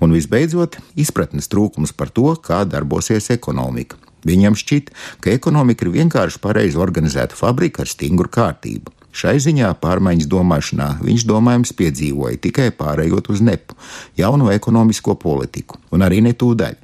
Un 0.00 0.12
visbeidzot, 0.12 0.76
izpratnes 0.96 1.48
trūkums 1.48 1.94
par 1.96 2.10
to, 2.10 2.34
kā 2.36 2.64
darbosies 2.68 3.30
ekonomika. 3.30 3.96
Viņam 4.24 4.56
šķiet, 4.56 4.90
ka 5.20 5.32
ekonomika 5.34 5.86
ir 5.86 5.94
vienkārši 5.98 6.40
pareizi 6.42 6.80
organizēta 6.80 7.36
fabrika 7.38 7.84
ar 7.84 7.90
stingru 7.90 8.30
kārtību. 8.32 8.92
Šai 9.14 9.36
ziņā 9.38 9.68
pārmaiņas 9.78 10.26
domāšanā 10.26 10.88
viņš 11.04 11.26
domājams 11.30 11.70
piedzīvoja 11.78 12.40
tikai 12.42 12.72
pārējot 12.74 13.30
uz 13.30 13.44
nepu, 13.46 13.76
jauno 14.18 14.50
ekonomisko 14.50 15.14
politiku, 15.22 15.78
un 15.94 16.02
arī 16.02 16.18
ne 16.24 16.32
tūdaļ. 16.34 16.80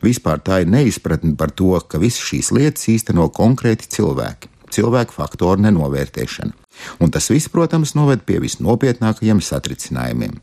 Vispār 0.00 0.40
tā 0.40 0.62
ir 0.62 0.72
neizpratne 0.72 1.34
par 1.36 1.52
to, 1.52 1.74
ka 1.84 2.00
visas 2.00 2.24
šīs 2.24 2.48
lietas 2.56 2.88
īsteno 2.88 3.28
konkrēti 3.36 3.90
cilvēki, 3.98 4.48
cilvēku 4.72 5.18
faktoru 5.18 5.60
nenovērtēšana. 5.66 6.56
Un 7.02 7.12
tas 7.12 7.28
viss, 7.28 7.52
protams, 7.52 7.92
noved 7.98 8.24
pie 8.24 8.38
visnopietnākajiem 8.40 9.42
satricinājumiem. 9.44 10.38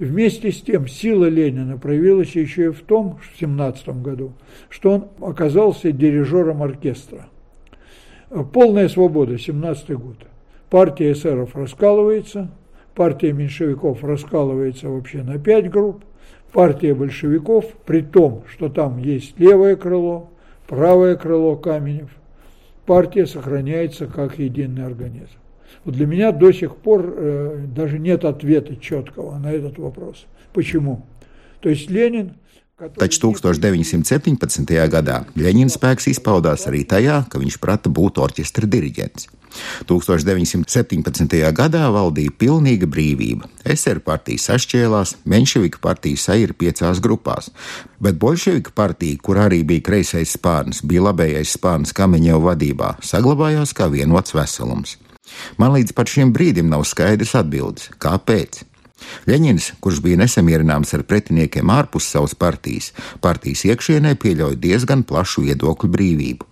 Вместе 0.00 0.50
с 0.50 0.62
тем 0.62 0.88
сила 0.88 1.26
Ленина 1.26 1.76
проявилась 1.76 2.34
еще 2.34 2.64
и 2.64 2.68
в 2.68 2.80
том, 2.80 3.18
в 3.18 3.38
17 3.38 4.00
году, 4.00 4.32
что 4.70 4.92
он 4.92 5.08
оказался 5.20 5.92
дирижером 5.92 6.62
оркестра. 6.62 7.28
Полная 8.54 8.88
свобода, 8.88 9.36
17 9.36 9.90
год. 9.90 10.16
Партия 10.70 11.12
эсеров 11.12 11.54
раскалывается, 11.54 12.50
партия 12.94 13.34
меньшевиков 13.34 14.02
раскалывается 14.02 14.88
вообще 14.88 15.22
на 15.22 15.38
пять 15.38 15.68
групп, 15.68 16.02
партия 16.50 16.94
большевиков, 16.94 17.66
при 17.84 18.00
том, 18.00 18.44
что 18.48 18.70
там 18.70 18.96
есть 18.96 19.38
левое 19.38 19.76
крыло, 19.76 20.30
правое 20.66 21.14
крыло 21.16 21.56
Каменев, 21.56 22.08
партия 22.86 23.26
сохраняется 23.26 24.06
как 24.06 24.38
единый 24.38 24.86
организм. 24.86 25.39
Вот 25.83 25.95
для 25.95 26.07
меня 26.07 26.31
до 26.31 26.51
сих 26.51 26.75
пор 26.77 27.13
э, 27.15 27.65
даже 27.67 27.99
нет 27.99 28.25
ответа 28.25 28.75
четкого 28.75 29.37
на 29.37 29.51
этот 29.51 29.77
вопрос. 29.77 30.25
Почему? 30.53 31.05
То 31.59 31.69
есть 31.69 31.89
Ленин 31.89 32.33
Taču 32.75 33.31
1917. 33.31 34.71
gadā 34.91 35.21
Ļeņina 35.39 35.71
spēks 35.71 36.09
izpaudās 36.11 36.65
arī 36.67 36.81
tajā, 36.83 37.21
ka 37.31 37.39
viņš 37.39 37.55
prata 37.63 37.87
būt 37.87 38.19
orķestra 38.19 38.67
diriģents. 38.67 39.29
1917. 39.87 41.37
gadā 41.55 41.85
valdīja 41.95 42.33
pilnīga 42.35 42.89
brīvība. 42.91 43.47
SR 43.63 44.03
partija 44.03 44.43
sašķēlās, 44.49 45.15
Menševika 45.23 45.79
partija 45.79 46.19
saira 46.19 46.51
piecās 46.51 46.99
grupās, 46.99 47.47
bet 48.03 48.19
Bolševika 48.19 48.75
partija, 48.75 49.23
kur 49.23 49.39
arī 49.47 49.63
bija 49.63 49.87
kreisais 49.93 50.35
spārns, 50.35 50.83
bija 50.83 51.07
labējais 51.07 51.55
spārns 51.55 51.95
Kameņeva 51.95 52.43
vadībā, 52.51 52.95
saglabājās 52.99 53.71
kā 53.71 53.87
vienots 53.87 54.35
veselums. 54.35 54.97
Man 55.60 55.74
līdz 55.76 55.94
pat 55.96 56.10
šim 56.12 56.34
brīdim 56.36 56.70
nav 56.72 56.84
skaidrs 56.88 57.36
atbildes, 57.38 57.90
kāpēc. 58.02 58.64
Ļeņins, 59.30 59.70
kurš 59.80 60.02
bija 60.04 60.20
nesamierināms 60.20 60.92
ar 60.96 61.06
pretiniekiem 61.08 61.72
ārpus 61.72 62.10
savas 62.12 62.36
partijas, 62.36 62.92
partijas 63.24 63.64
iekšienē 63.70 64.14
pieļauj 64.20 64.60
diezgan 64.60 65.06
plašu 65.08 65.46
viedokļu 65.48 65.92
brīvību. 65.96 66.49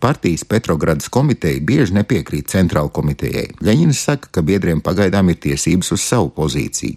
Partijas 0.00 0.44
Petrogradas 0.44 1.08
komiteja 1.12 1.60
bieži 1.60 1.96
nepiekrīt 1.96 2.48
centrāla 2.52 2.90
komitejai. 2.94 3.48
Ļeņins 3.64 4.02
saka, 4.08 4.30
ka 4.32 4.42
biedriem 4.46 4.80
pagaidām 4.84 5.32
ir 5.32 5.40
tiesības 5.42 5.92
uz 5.96 6.04
savu 6.04 6.30
pozīciju. 6.36 6.96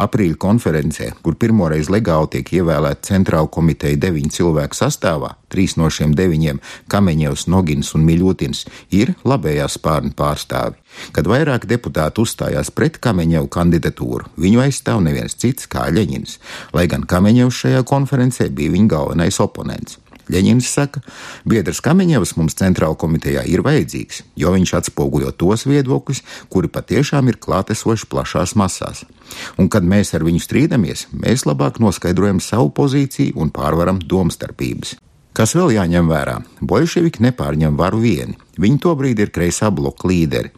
Aprīļa 0.00 0.38
konferencē, 0.40 1.10
kur 1.22 1.36
pirmoreiz 1.40 1.90
legāli 1.92 2.32
tiek 2.36 2.52
ievēlēta 2.60 3.12
centrāla 3.12 3.50
komiteja 3.52 4.00
deviņu 4.00 4.32
cilvēku 4.38 4.78
sastāvā, 4.78 5.34
trīs 5.52 5.76
no 5.76 5.90
šiem 5.92 6.14
deviņiem- 6.16 6.60
Kameņevs, 6.92 7.46
Nogins 7.48 7.94
un 7.94 8.06
Miļotins- 8.08 8.66
ir 9.00 9.14
labējā 9.24 9.68
spārna 9.68 10.14
pārstāvi. 10.14 10.76
Kad 11.12 11.26
vairāk 11.26 11.66
deputāti 11.66 12.22
uzstājās 12.24 12.70
pret 12.74 13.00
Kameņevu 13.00 13.48
kandidatūru, 13.48 14.26
viņu 14.38 14.64
aizstāv 14.66 15.02
neviens 15.02 15.34
cits 15.34 15.66
kā 15.66 15.90
Ļeņins, 15.90 16.38
lai 16.72 16.86
gan 16.86 17.02
Kameņevs 17.02 17.60
šajā 17.64 17.82
konferencē 17.84 18.50
bija 18.50 18.70
viņa 18.70 18.88
galvenais 18.88 19.40
oponents. 19.40 19.98
Ļeņins 20.30 20.70
saka, 20.70 21.02
biedrs 21.48 21.80
Kamiņevs 21.82 22.36
mums 22.38 22.56
centrāla 22.58 22.98
komitejā 23.00 23.42
ir 23.50 23.64
vajadzīgs, 23.66 24.22
jo 24.38 24.54
viņš 24.54 24.74
atspoguļo 24.78 25.32
tos 25.40 25.66
viedokļus, 25.66 26.22
kuri 26.52 26.70
patiešām 26.70 27.32
ir 27.32 27.40
klātesoši 27.42 28.08
plašās 28.10 28.54
masās. 28.60 29.04
Un 29.58 29.70
kad 29.72 29.86
mēs 29.86 30.14
ar 30.14 30.26
viņu 30.26 30.42
strīdamies, 30.44 31.08
mēs 31.12 31.46
labāk 31.48 31.82
noskaidrojam 31.82 32.42
savu 32.44 32.70
pozīciju 32.76 33.38
un 33.40 33.54
pārvaram 33.54 34.02
domstarpības. 34.02 34.98
Kas 35.30 35.54
vēl 35.54 35.76
jāņem 35.76 36.08
vērā? 36.10 36.40
Bolševiki 36.60 37.22
nepārņem 37.22 37.76
varu 37.78 38.00
vieni. 38.02 38.34
Viņi 38.60 38.80
tobrīd 38.82 39.22
ir 39.22 39.30
kreisā 39.30 39.70
bloka 39.70 40.10
līderi. 40.10 40.50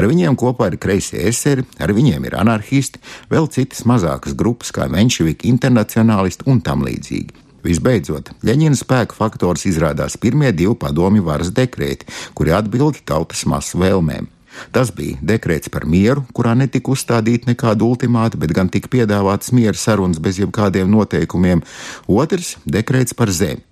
Ar 0.00 0.08
viņiem 0.08 0.36
kopā 0.40 0.70
ir 0.72 0.78
kreisie 0.80 1.20
eseri, 1.28 1.66
ar 1.78 1.92
viņiem 1.92 2.24
ir 2.24 2.38
anarchisti, 2.40 3.02
vēl 3.30 3.50
citas 3.52 3.84
mazākas 3.84 4.36
grupas 4.38 4.72
kā 4.72 4.88
menševiki, 4.88 5.50
internacionālisti 5.52 6.48
un 6.48 6.64
tam 6.64 6.86
līdzīgi. 6.88 7.43
Visbeidzot, 7.64 8.30
Ļeņina 8.44 8.76
spēka 8.76 9.16
faktors 9.16 9.64
izrādās 9.68 10.18
pirmie 10.20 10.52
divi 10.52 10.74
padomju 10.76 11.24
varas 11.24 11.50
dekrēti, 11.54 12.06
kuri 12.36 12.52
atbilda 12.52 13.00
tautas 13.08 13.46
masu 13.48 13.80
vēlmēm. 13.80 14.28
Tas 14.70 14.92
bija 14.94 15.18
dekrēts 15.24 15.70
par 15.72 15.86
mieru, 15.88 16.22
kurā 16.36 16.54
netika 16.54 16.92
uzstādīta 16.94 17.50
nekāda 17.50 17.86
ultimāta, 17.86 18.38
bet 18.38 18.54
gan 18.54 18.70
tika 18.70 18.90
piedāvāts 18.92 19.50
miera 19.56 19.74
sarunas 19.78 20.20
bez 20.22 20.38
jebkādiem 20.38 20.90
noteikumiem. 20.90 21.64
Otrs- 22.06 22.56
dekrēts 22.76 23.16
par 23.16 23.32
zemi. 23.32 23.64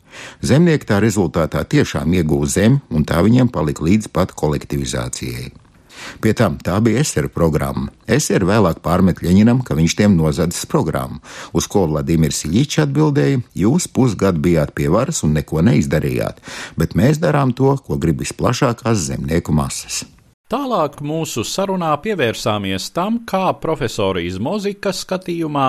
Zemnieki 0.42 0.88
tā 0.88 1.00
rezultātā 1.00 1.64
tiešām 1.64 2.12
ieguva 2.18 2.46
zemi, 2.46 2.80
un 2.90 3.04
tā 3.04 3.22
viņiem 3.24 3.48
palika 3.52 3.84
līdz 3.84 4.08
pat 4.12 4.34
kolektivizācijai. 4.34 5.61
Pie 6.22 6.32
tam 6.38 6.58
tā 6.62 6.78
bija 6.84 7.02
SR 7.04 7.28
programma. 7.34 7.90
SR 8.06 8.46
vēlāk 8.48 8.80
pārmet 8.84 9.22
Ļeņinam, 9.24 9.62
ka 9.66 9.76
viņš 9.78 9.96
tiem 9.98 10.16
nozadzis 10.18 10.68
programmu, 10.70 11.20
uz 11.56 11.68
ko 11.70 11.86
Vladimirs 11.90 12.44
Iļičs 12.48 12.82
atbildēja: 12.86 13.42
Jūs 13.64 13.90
pusgadu 13.92 14.42
bijāt 14.44 14.74
pie 14.78 14.88
varas 14.92 15.22
un 15.26 15.36
neko 15.38 15.62
neizdarījāt, 15.66 16.42
bet 16.76 16.96
mēs 16.98 17.22
darām 17.22 17.54
to, 17.56 17.76
ko 17.86 18.00
grib 18.00 18.24
visplašākās 18.24 19.08
zemnieku 19.10 19.54
masas. 19.56 20.02
Tālāk 20.52 20.98
mūsu 21.00 21.46
sarunā 21.48 21.94
pievērsāmies 22.04 22.90
tam, 22.92 23.22
kā 23.24 23.54
profesora 23.56 24.20
Izmozika 24.20 24.90
skatījumā 24.92 25.68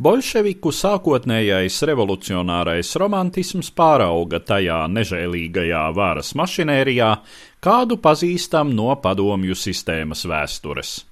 bolševiku 0.00 0.72
sākotnējais 0.72 1.76
revolucionārais 1.90 2.94
romantisms 3.02 3.68
pārauga 3.76 4.40
tajā 4.40 4.86
nežēlīgajā 4.88 5.82
varas 5.98 6.32
mašinērijā, 6.40 7.10
kādu 7.62 7.96
pazīstam 8.02 8.74
no 8.74 8.92
padomju 8.98 9.54
sistēmas 9.54 10.26
vēstures. 10.26 11.06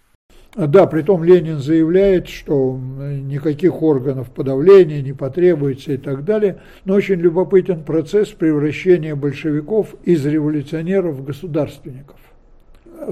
Да, 0.56 0.86
притом 0.86 1.22
Ленин 1.22 1.60
заявляет, 1.60 2.28
что 2.28 2.76
никаких 2.76 3.82
органов 3.82 4.32
подавления 4.32 5.00
не 5.00 5.12
потребуется 5.12 5.92
и 5.92 5.96
так 5.96 6.24
далее. 6.24 6.60
Но 6.84 6.94
очень 6.94 7.20
любопытен 7.20 7.84
процесс 7.84 8.30
превращения 8.30 9.14
большевиков 9.14 9.94
из 10.04 10.26
революционеров 10.26 11.14
в 11.14 11.24
государственников 11.24 12.16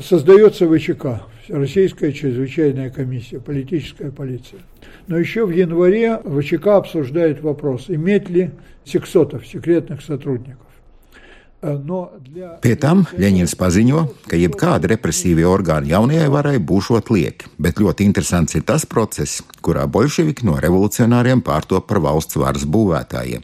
создается 0.02 0.68
ВЧК, 0.68 1.23
Российская 1.49 2.12
чрезвычайная 2.12 2.90
комиссия, 2.90 3.40
политическая 3.40 4.11
полиция. 4.11 4.61
Но 5.07 5.16
еще 5.16 5.47
в 5.47 5.50
январе 5.50 6.21
ВЧК 6.25 6.76
обсуждает 6.76 7.40
вопрос, 7.40 7.87
иметь 7.88 8.28
ли 8.28 8.50
сексотов, 8.85 9.47
секретных 9.47 10.02
сотрудников. 10.02 10.68
Pie 11.59 12.75
tam 12.79 13.00
Ļeņins 13.19 13.57
paziņo, 13.59 14.05
ka 14.31 14.38
jebkāda 14.38 14.93
represīvie 14.93 15.43
orgāni 15.49 15.91
jaunajai 15.91 16.29
varai 16.31 16.57
būšot 16.62 17.11
lieki, 17.11 17.50
bet 17.59 17.83
ļoti 17.83 18.07
interesants 18.07 18.55
ir 18.55 18.62
tas 18.69 18.87
process, 18.87 19.43
kurā 19.59 19.88
bolševiki 19.91 20.47
no 20.47 20.55
revolucionāriem 20.62 21.43
pārtop 21.43 21.88
par 21.91 21.99
valsts 22.05 22.38
varas 22.38 22.62
būvētājiem. 22.62 23.43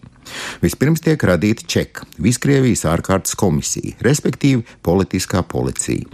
Vispirms 0.63 1.03
tiek 1.05 1.21
radīta 1.27 1.67
Čeka, 1.69 2.07
Viskrievijas 2.23 2.85
ārkārtas 2.89 3.35
komisija, 3.39 3.97
respektīvi 4.05 4.63
politiskā 4.87 5.43
policija. 5.43 6.07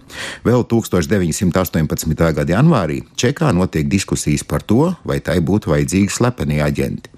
Vēl 0.46 0.64
1918. 0.72 2.16
gada 2.16 2.56
janvārī 2.56 3.02
Čekā 3.20 3.52
notiek 3.54 3.88
diskusijas 3.92 4.44
par 4.44 4.64
to, 4.64 4.94
vai 5.04 5.20
tai 5.20 5.38
būtu 5.44 5.74
vajadzīgi 5.74 6.16
slepeni 6.16 6.62
aģenti. 6.64 7.09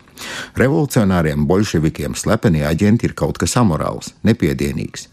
Revolucionāriem 0.59 1.47
bolševikiem 1.49 2.17
slepeni 2.19 2.67
aģenti 2.67 3.11
ir 3.11 3.17
kaut 3.19 3.41
kas 3.43 3.57
amorāls, 3.61 4.15
nepiedienīgs. 4.27 5.09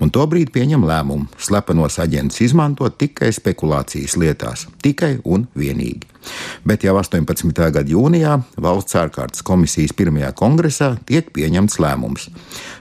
Un 0.00 0.12
tobrīd 0.14 0.50
pieņem 0.54 0.84
lēmumu 0.88 1.28
slepenos 1.40 1.98
aģentus 2.02 2.40
izmantot 2.46 2.96
tikai 3.00 3.30
spekulācijas 3.34 4.16
lietās, 4.20 4.66
tikai 4.84 5.18
un 5.24 5.46
vienīgi. 5.58 6.06
Bet 6.68 6.84
jau 6.84 6.96
18. 7.00 7.52
gada 7.72 7.84
jūnijā 7.88 8.34
valsts 8.60 8.98
ārkārtas 9.00 9.44
komisijas 9.46 9.94
pirmajā 9.96 10.32
kongresā 10.38 10.92
tiek 11.08 11.30
pieņemts 11.34 11.78
lēmums. 11.82 12.28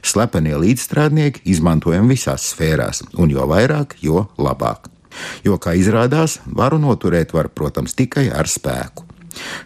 Slepenie 0.03 0.57
līdzstrādnieki 0.63 1.46
izmantojami 1.53 2.15
visās 2.15 2.51
sfērās, 2.53 3.03
un 3.15 3.31
jo 3.34 3.48
vairāk, 3.50 3.98
jo 4.03 4.27
labāk. 4.38 4.91
Jo, 5.46 5.57
kā 5.57 5.74
izrādās, 5.74 6.38
varu 6.46 6.77
noturēt 6.81 7.34
var, 7.34 7.50
protams, 7.50 7.96
tikai 7.98 8.27
ar 8.29 8.50
spēku. 8.51 9.07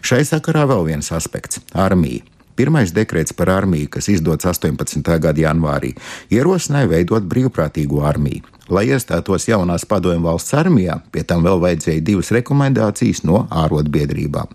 Šai 0.02 0.22
sakarā 0.28 0.66
vēl 0.70 0.86
viens 0.92 1.12
aspekts- 1.12 1.60
armija. 1.86 2.22
Pirmais 2.56 2.92
dekrets 2.92 3.32
par 3.32 3.48
armiju, 3.48 3.88
kas 3.88 4.08
izdots 4.08 4.44
18. 4.44 5.18
gada 5.18 5.40
janvārī, 5.40 5.94
ierosināja 6.30 6.88
veidot 6.88 7.24
brīvprātīgo 7.24 8.02
armiju. 8.04 8.42
Lai 8.68 8.86
iestātos 8.86 9.48
jaunās 9.48 9.86
padomju 9.88 10.22
valsts 10.22 10.52
armijā, 10.52 11.00
pie 11.12 11.24
tam 11.24 11.42
vēl 11.42 11.60
vajadzēja 11.60 12.04
divas 12.04 12.30
rekomendācijas 12.30 13.24
no 13.24 13.46
ārotbiedrībām. 13.50 14.52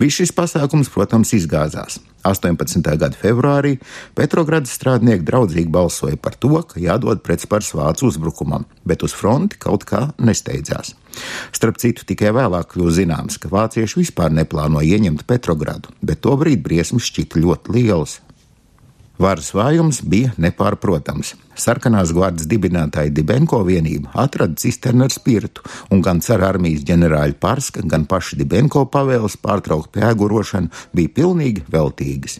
Viss 0.00 0.18
šis 0.18 0.32
pasākums, 0.32 0.90
protams, 0.90 1.32
izgāzās. 1.32 2.00
18. 2.26 2.82
gada 2.98 3.16
februārī 3.18 3.76
Petrogradas 4.18 4.74
strādnieki 4.76 5.26
draudzīgi 5.26 5.70
balsoja 5.72 6.18
par 6.20 6.36
to, 6.38 6.54
ka 6.66 6.80
jādod 6.82 7.22
pretspars 7.24 7.70
vācu 7.76 8.08
uzbrukumam, 8.10 8.66
bet 8.88 9.04
uz 9.06 9.14
fronti 9.16 9.60
kaut 9.60 9.86
kā 9.88 10.08
nesteidzās. 10.18 10.94
Starp 11.54 11.78
citu, 11.82 12.06
tikai 12.08 12.32
vēlāk 12.36 12.72
kļūst 12.74 13.00
zināms, 13.00 13.38
ka 13.42 13.50
vācieši 13.52 14.02
vispār 14.02 14.34
neplāno 14.34 14.82
ieņemt 14.84 15.26
Petrogradu, 15.28 15.94
bet 16.02 16.22
tobrīd 16.26 16.62
briesmas 16.64 17.08
šķita 17.10 17.42
ļoti 17.42 17.74
lielas. 17.78 18.18
Varas 19.18 19.48
vājums 19.50 19.98
bija 20.06 20.30
nepārprotams. 20.38 21.32
Sarkanās 21.58 22.12
gvardas 22.14 22.46
dibinātāja 22.46 23.10
Dibenko 23.10 23.64
vienība 23.66 24.12
atrada 24.22 24.54
cisternu 24.62 25.08
ar 25.08 25.10
spirtu, 25.10 25.64
un 25.90 26.04
gan 26.06 26.20
cara 26.22 26.52
armijas 26.52 26.84
ģenerāļa 26.86 27.34
Parska, 27.42 27.82
gan 27.82 28.06
paši 28.06 28.38
Dibenko 28.38 28.84
pavēles 28.86 29.34
pārtraukt 29.42 29.90
pēgurošanu 29.96 30.70
bija 30.94 31.10
pilnīgi 31.16 31.66
veltīgas. 31.66 32.38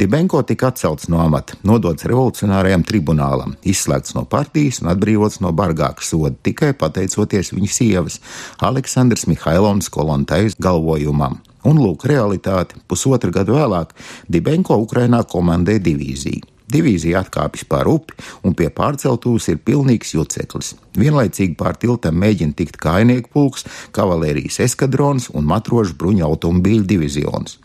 Dibenko 0.00 0.40
tika 0.48 0.70
atcelts 0.72 1.10
no 1.12 1.20
amata, 1.20 1.58
nodots 1.68 2.08
revolucionārajam 2.08 2.84
tribunālam, 2.88 3.52
izslēgts 3.66 4.16
no 4.16 4.24
partijas 4.24 4.80
un 4.80 4.92
atbrīvots 4.92 5.42
no 5.44 5.52
bargāka 5.56 6.04
soda 6.04 6.36
tikai 6.48 6.72
pateicoties 6.80 7.52
viņa 7.56 7.72
sievas, 7.72 8.20
Aleksandrs 8.64 9.28
Mihailovs 9.28 9.92
Kolontais 9.92 10.56
galvojumam. 10.60 11.42
Un 11.66 11.80
lūk, 11.82 12.04
realitāte 12.06 12.78
pusotru 12.86 13.32
gadu 13.34 13.56
vēlāk 13.56 13.96
Dibenko 14.30 14.76
Ukrainā 14.84 15.24
komandē 15.26 15.80
divīziju. 15.82 16.52
Divīzija 16.66 17.20
atkāpjas 17.22 17.66
pāri 17.70 17.92
upi, 17.94 18.16
un 18.42 18.54
pie 18.58 18.66
pārceltūs 18.74 19.46
ir 19.52 19.60
pilnīgs 19.62 20.16
juceklis. 20.16 20.72
Vienlaicīgi 20.98 21.54
pār 21.58 21.78
tiltam 21.78 22.18
mēģina 22.18 22.56
tikt 22.58 22.78
kainieku 22.82 23.30
pulks, 23.34 23.66
kavalērijas 23.94 24.58
eskadrons 24.66 25.28
un 25.30 25.46
matrožu 25.46 25.94
bruņu 25.98 26.26
automobīļu 26.26 26.88
divizions. 26.90 27.60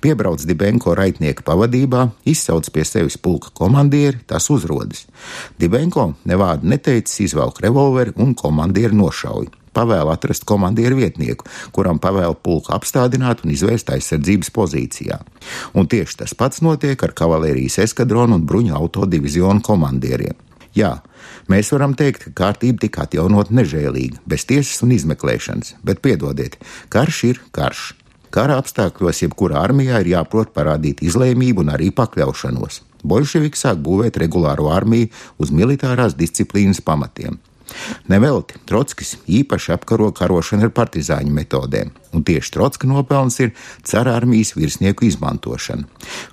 Piebrauc 0.00 0.46
Dibenko 0.48 0.96
raitnieka 0.96 1.44
pavadībā, 1.44 2.06
izsauc 2.24 2.70
pie 2.72 2.86
sevis 2.88 3.20
pulka 3.20 3.52
komandieri, 3.52 4.24
tas 4.24 4.48
uzrodas. 4.52 5.04
Dibenko 5.60 6.14
nevādu 6.24 6.72
neteicis, 6.72 7.26
izvelk 7.28 7.60
revolveri 7.64 8.16
un 8.16 8.32
komandieri 8.38 8.96
nošauj 8.96 9.52
pavēla 9.76 10.16
atrast 10.16 10.46
komandieru 10.48 10.98
vietnieku, 11.02 11.46
kuram 11.76 12.00
pavēla 12.02 12.34
pulku 12.40 12.72
apstādināt 12.76 13.44
un 13.44 13.52
izvērst 13.52 13.92
aizsardzības 13.94 14.52
pozīcijā. 14.56 15.20
Un 15.76 15.90
tieši 15.92 16.22
tas 16.24 16.34
pats 16.34 16.64
notiek 16.64 17.04
ar 17.04 17.14
kavalērijas 17.16 17.82
eskadronu 17.84 18.40
un 18.40 18.48
bruņu 18.48 18.74
auto 18.76 19.06
divizionu 19.10 19.64
komandieriem. 19.64 20.36
Jā, 20.76 20.98
mēs 21.48 21.70
varam 21.72 21.94
teikt, 21.96 22.26
ka 22.26 22.32
kārtība 22.42 22.82
tika 22.84 23.06
atjaunot 23.06 23.52
nežēlīgi, 23.54 24.20
bez 24.28 24.44
tiesas 24.48 24.82
un 24.84 24.92
izmeklēšanas, 24.92 25.78
bet 25.86 26.02
piedodiet, 26.04 26.58
karš 26.92 27.22
ir 27.30 27.40
karš. 27.56 27.94
Kara 28.34 28.58
apstākļos 28.60 29.22
jebkurā 29.22 29.62
armijā 29.64 30.02
ir 30.02 30.10
jāprot 30.10 30.50
parādīt 30.52 31.00
izlēmību 31.06 31.64
un 31.64 31.72
arī 31.72 31.88
pakļaušanos. 31.96 32.82
Bolševiki 33.06 33.56
sāk 33.56 33.80
būvēt 33.80 34.18
regulāro 34.20 34.68
armiju 34.74 35.08
uz 35.40 35.52
militārās 35.54 36.18
disciplīnas 36.18 36.82
pamatiem. 36.84 37.38
Nevelti 38.12 38.60
Trotskis 38.68 39.16
īpaši 39.26 39.74
apkaro 39.76 40.10
karošanu 40.16 40.68
ar 40.68 40.74
partizāņu 40.76 41.34
metodēm, 41.36 41.92
un 42.16 42.24
tieši 42.26 42.54
Trotska 42.56 42.90
nopelns 42.90 43.38
ir 43.44 43.54
cara 43.86 44.16
armijas 44.16 44.54
virsnieku 44.56 45.08
izmantošana. 45.10 45.86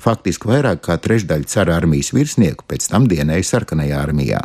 Faktiski 0.03 0.49
vairāk 0.51 0.84
kā 0.88 0.97
trešdaļa 1.01 1.49
cara 1.49 1.77
armijas 1.77 2.13
virsnieku 2.15 2.67
pēc 2.67 2.89
tam 2.91 3.10
dienēja 3.12 3.49
sarkanajā 3.53 4.03
armijā. 4.03 4.43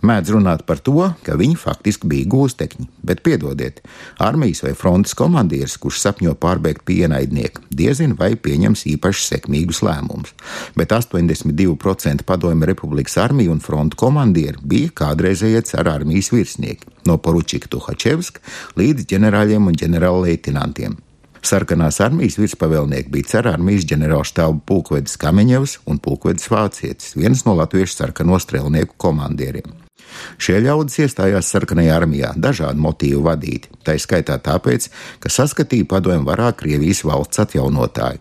Mēdz 0.00 0.30
runāt 0.32 0.62
par 0.64 0.78
to, 0.80 1.10
ka 1.26 1.34
viņi 1.36 1.58
faktiski 1.60 2.08
bija 2.08 2.28
gūstekņi, 2.32 2.86
bet 3.04 3.20
piedodiet, 3.26 3.82
armijas 4.22 4.62
vai 4.64 4.72
frontes 4.78 5.12
komandieris, 5.18 5.76
kurš 5.82 6.00
sapņo 6.00 6.32
pārbēgt 6.40 6.86
pie 6.88 7.02
ienaidnieka, 7.04 7.66
diezin 7.68 8.14
vai 8.16 8.32
pieņems 8.40 8.86
īpaši 8.94 9.26
sekmīgus 9.26 9.82
lēmumus. 9.84 10.32
Bet 10.78 10.94
82% 10.96 12.24
padomju 12.24 12.70
republikas 12.70 13.18
armija 13.20 13.52
un 13.52 13.60
frontu 13.60 14.00
komandieri 14.00 14.64
bija 14.64 14.94
kādreizējie 15.02 15.66
cara 15.68 15.98
armijas 16.00 16.32
virsnieki, 16.32 16.88
no 17.04 17.18
Poručika 17.20 17.68
Tuhačevska 17.68 18.40
līdz 18.80 19.04
ģenerāļiem 19.12 19.68
un 19.68 19.76
ģenerālleitināntiem. 19.84 20.96
Sarkanās 21.44 22.00
armijas 22.04 22.36
virspavēlnieki 22.40 23.12
bija 23.12 23.30
cara 23.34 23.54
armijas 23.56 23.84
ģenerālštāba 23.88 24.60
pulkvedis 24.68 25.16
Kameņevs 25.20 25.78
un 25.88 26.00
pulkvedis 26.00 26.48
Vācietis, 26.52 27.14
viens 27.16 27.46
no 27.46 27.56
latviešu 27.60 27.96
sarkano 27.96 28.40
strēlnieku 28.40 28.96
komandieriem. 29.00 29.89
Šie 30.38 30.60
ļaudis 30.64 30.98
iestājās 31.04 31.50
sarkanajā 31.52 31.96
armijā 31.96 32.32
dažādu 32.36 32.80
motīvu 32.80 33.22
vadīti, 33.28 33.70
tā 33.84 33.96
skaitā 33.98 34.38
tāpēc, 34.42 34.90
ka 35.20 35.32
saskatīja 35.32 35.88
padomju 35.90 36.26
varā 36.28 36.52
Krievijas 36.56 37.04
valsts 37.04 37.42
atjaunotāju. 37.46 38.20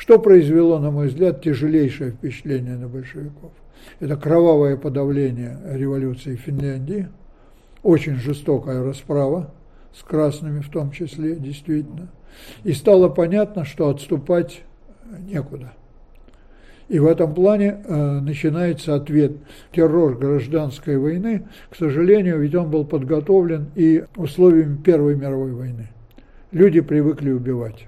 Что 0.00 0.18
произвело, 0.18 0.78
на 0.78 0.90
мой 0.90 1.08
взгляд, 1.08 1.42
тяжелейшее 1.42 2.12
впечатление 2.12 2.76
на 2.76 2.88
большевиков? 2.88 3.52
Это 4.00 4.16
кровавое 4.16 4.78
подавление 4.78 5.60
революции 5.74 6.36
в 6.36 6.40
Финляндии, 6.40 7.08
очень 7.82 8.16
жестокая 8.16 8.82
расправа 8.82 9.52
с 9.94 10.02
красными 10.02 10.60
в 10.60 10.70
том 10.70 10.90
числе, 10.90 11.36
действительно. 11.36 12.08
И 12.64 12.72
стало 12.72 13.10
понятно, 13.10 13.66
что 13.66 13.90
отступать 13.90 14.62
некуда. 15.04 15.74
И 16.90 16.98
в 16.98 17.06
этом 17.06 17.32
плане 17.34 17.76
э, 17.84 18.20
начинается 18.20 18.96
ответ. 18.96 19.32
Террор 19.72 20.18
гражданской 20.18 20.98
войны, 20.98 21.46
к 21.70 21.76
сожалению, 21.76 22.40
ведь 22.40 22.56
он 22.56 22.68
был 22.68 22.84
подготовлен 22.84 23.70
и 23.76 24.04
условиями 24.16 24.76
Первой 24.76 25.14
мировой 25.14 25.52
войны. 25.52 25.88
Люди 26.50 26.80
привыкли 26.80 27.30
убивать. 27.30 27.86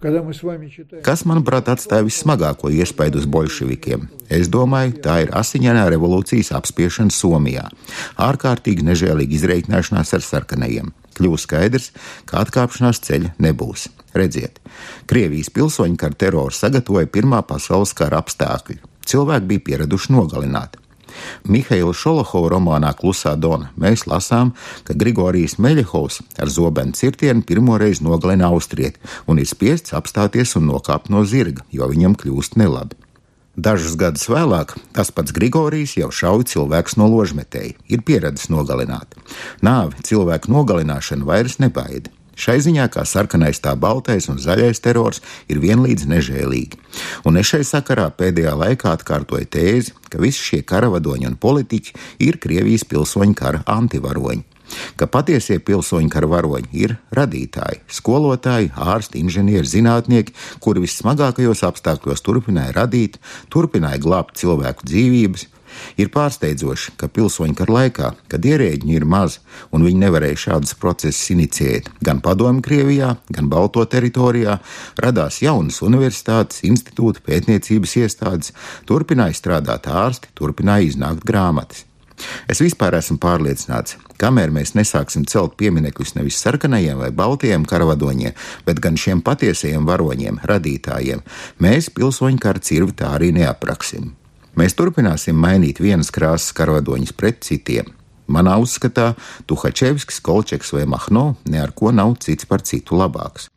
Kas, 0.00 1.26
manuprāt, 1.28 1.66
atstāja 1.68 2.06
vissmagāko 2.06 2.70
iespaidu 2.72 3.20
uz 3.20 3.26
bolševikiem? 3.28 4.06
Es 4.32 4.48
domāju, 4.48 4.94
tā 5.04 5.18
ir 5.26 5.32
asiņainā 5.36 5.82
revolūcijas 5.92 6.54
apspiešana 6.56 7.12
Somijā, 7.12 7.66
ārkārtīgi 8.16 8.86
nežēlīga 8.86 9.36
izreikināšanās 9.36 10.14
ar 10.16 10.24
sarkanajiem. 10.24 10.88
Kļūst 11.18 11.48
skaidrs, 11.48 11.90
ka 12.28 12.44
atkāpšanās 12.44 13.02
ceļa 13.06 13.34
nebūs. 13.42 13.88
Redziet, 14.16 14.58
Krievijas 15.10 15.50
pilsoņu 15.54 15.98
kara 16.00 16.18
teroru 16.18 16.54
sagatavoja 16.54 17.10
Pirmā 17.10 17.42
pasaules 17.46 17.94
kara 17.96 18.22
apstākļi. 18.22 18.80
Cilvēki 19.06 19.50
bija 19.50 19.66
pieraduši 19.70 20.14
nogalināt. 20.14 20.78
Mihaila 21.50 21.92
Šolahova 21.96 22.52
romānā 22.54 22.92
Klusā 22.98 23.34
Dona 23.36 23.70
mēs 23.80 24.06
lasām, 24.10 24.52
ka 24.86 24.94
Grigorijs 24.94 25.58
Meļehovs 25.58 26.20
ar 26.38 26.52
zobenu 26.52 26.94
cirtienu 26.96 27.44
pirmoreiz 27.46 28.02
nogalina 28.04 28.50
austrieti 28.50 29.00
un 29.26 29.42
ir 29.42 29.50
spiests 29.50 29.94
apstāties 29.96 30.56
un 30.60 30.68
nokāpt 30.70 31.10
no 31.10 31.24
zirga, 31.26 31.66
jo 31.74 31.90
viņam 31.90 32.16
kļūst 32.20 32.58
nelabi. 32.60 32.98
Dažus 33.58 33.96
gadus 33.98 34.28
vēlāk 34.30 34.76
tas 34.94 35.10
pats 35.10 35.34
Grigorijs 35.34 35.96
jau 35.98 36.12
šauja 36.14 36.46
cilvēks 36.52 36.94
no 37.00 37.08
ložmetēji, 37.10 37.74
ir 37.90 38.04
pieredzējis 38.06 38.52
nogalināt. 38.54 39.18
Nāvi 39.66 40.06
cilvēku 40.06 40.52
nogalināšana 40.54 41.26
vairs 41.26 41.58
nebaida. 41.58 42.12
Šai 42.40 42.56
ziņā 42.64 42.86
kā 42.94 43.02
sarkanais, 43.04 43.58
tā 43.60 43.74
baltais 43.76 44.30
un 44.32 44.38
zaļais 44.40 44.80
terors 44.80 45.18
ir 45.50 45.58
vienlīdz 45.60 46.06
nežēlīgi. 46.08 46.78
Un 47.28 47.36
es 47.36 47.50
šai 47.50 47.60
sakarā 47.68 48.06
pēdējā 48.16 48.54
laikā 48.56 48.94
atkārtoju 48.96 49.50
tēzi, 49.50 49.92
ka 50.08 50.22
visi 50.22 50.46
šie 50.46 50.62
karavadoņi 50.64 51.28
un 51.28 51.36
politiķi 51.36 51.98
ir 52.24 52.38
Krievijas 52.40 52.86
pilsoņu 52.88 53.36
kara 53.36 53.60
antivaroņi. 53.68 54.46
Ka 54.96 55.08
patiesie 55.10 55.58
pilsoņu 55.62 56.10
kara 56.12 56.28
varoņi 56.30 56.70
ir 56.84 56.96
radītāji, 57.16 57.82
skolotāji, 57.90 58.72
ārsti, 58.74 59.22
inženieri, 59.24 59.68
zinātnieki, 59.68 60.36
kuri 60.62 60.84
vissmagākajos 60.86 61.64
apstākļos 61.68 62.26
turpināja 62.26 62.76
radīt, 62.82 63.18
turpināja 63.52 64.02
glābt 64.02 64.38
cilvēku 64.40 64.86
dzīvības. 64.90 65.48
Ir 66.02 66.10
pārsteidzoši, 66.14 66.94
ka 66.98 67.08
pilsoņu 67.14 67.54
kara 67.58 67.76
laikā, 67.76 68.08
kad 68.30 68.46
ierēģi 68.46 68.96
ir 68.96 69.06
maz 69.08 69.38
un 69.74 69.84
viņi 69.86 70.02
nevarēja 70.04 70.40
šādus 70.44 70.74
procesus 70.80 71.30
inicijēt, 71.34 71.90
gan 72.04 72.22
padomju 72.24 72.64
Krievijā, 72.66 73.12
gan 73.30 73.50
Balto 73.52 73.84
teritorijā, 73.86 74.58
radās 75.00 75.40
jaunas 75.44 75.80
universitātes, 75.86 76.64
institūti, 76.66 77.22
pētniecības 77.26 77.96
iestādes, 78.02 78.56
turpināja 78.90 79.38
strādāt 79.38 79.86
ārsti, 79.90 80.34
turpināja 80.34 80.90
iznākt 80.90 81.26
grāmatas. 81.26 81.86
Es 82.50 82.62
vispār 82.62 82.96
esmu 82.98 83.18
pārliecināts, 83.22 83.96
kamēr 84.20 84.52
mēs 84.54 84.74
nesāksim 84.78 85.26
celt 85.30 85.56
pieminekļus 85.60 86.16
nevis 86.18 86.40
sarkanajiem 86.42 87.02
vai 87.02 87.10
baltajiem 87.14 87.66
karavadoņiem, 87.68 88.36
bet 88.66 88.80
gan 88.82 88.98
šiem 89.00 89.22
patiesajiem 89.26 89.86
varoņiem, 89.88 90.42
radītājiem, 90.50 91.22
mēs 91.62 91.90
pilsoņu 91.96 92.42
kara 92.42 92.62
cirvi 92.64 92.96
tā 93.02 93.14
arī 93.18 93.32
neapraksim. 93.36 94.12
Mēs 94.58 94.74
turpināsim 94.76 95.38
mainīt 95.38 95.78
vienas 95.80 96.10
krāsas 96.12 96.52
karavadoņus 96.58 97.14
pret 97.16 97.40
citiem. 97.46 97.92
Manā 98.30 98.56
uzskatā 98.62 99.14
Tuhačevskis, 99.50 100.20
Kolčeks 100.22 100.74
vai 100.76 100.84
Mahno 100.86 101.34
ne 101.50 101.62
ar 101.62 101.72
ko 101.74 101.90
nav 101.94 102.16
cits 102.22 102.46
par 102.46 102.62
citu 102.66 102.98
labāks. 102.98 103.48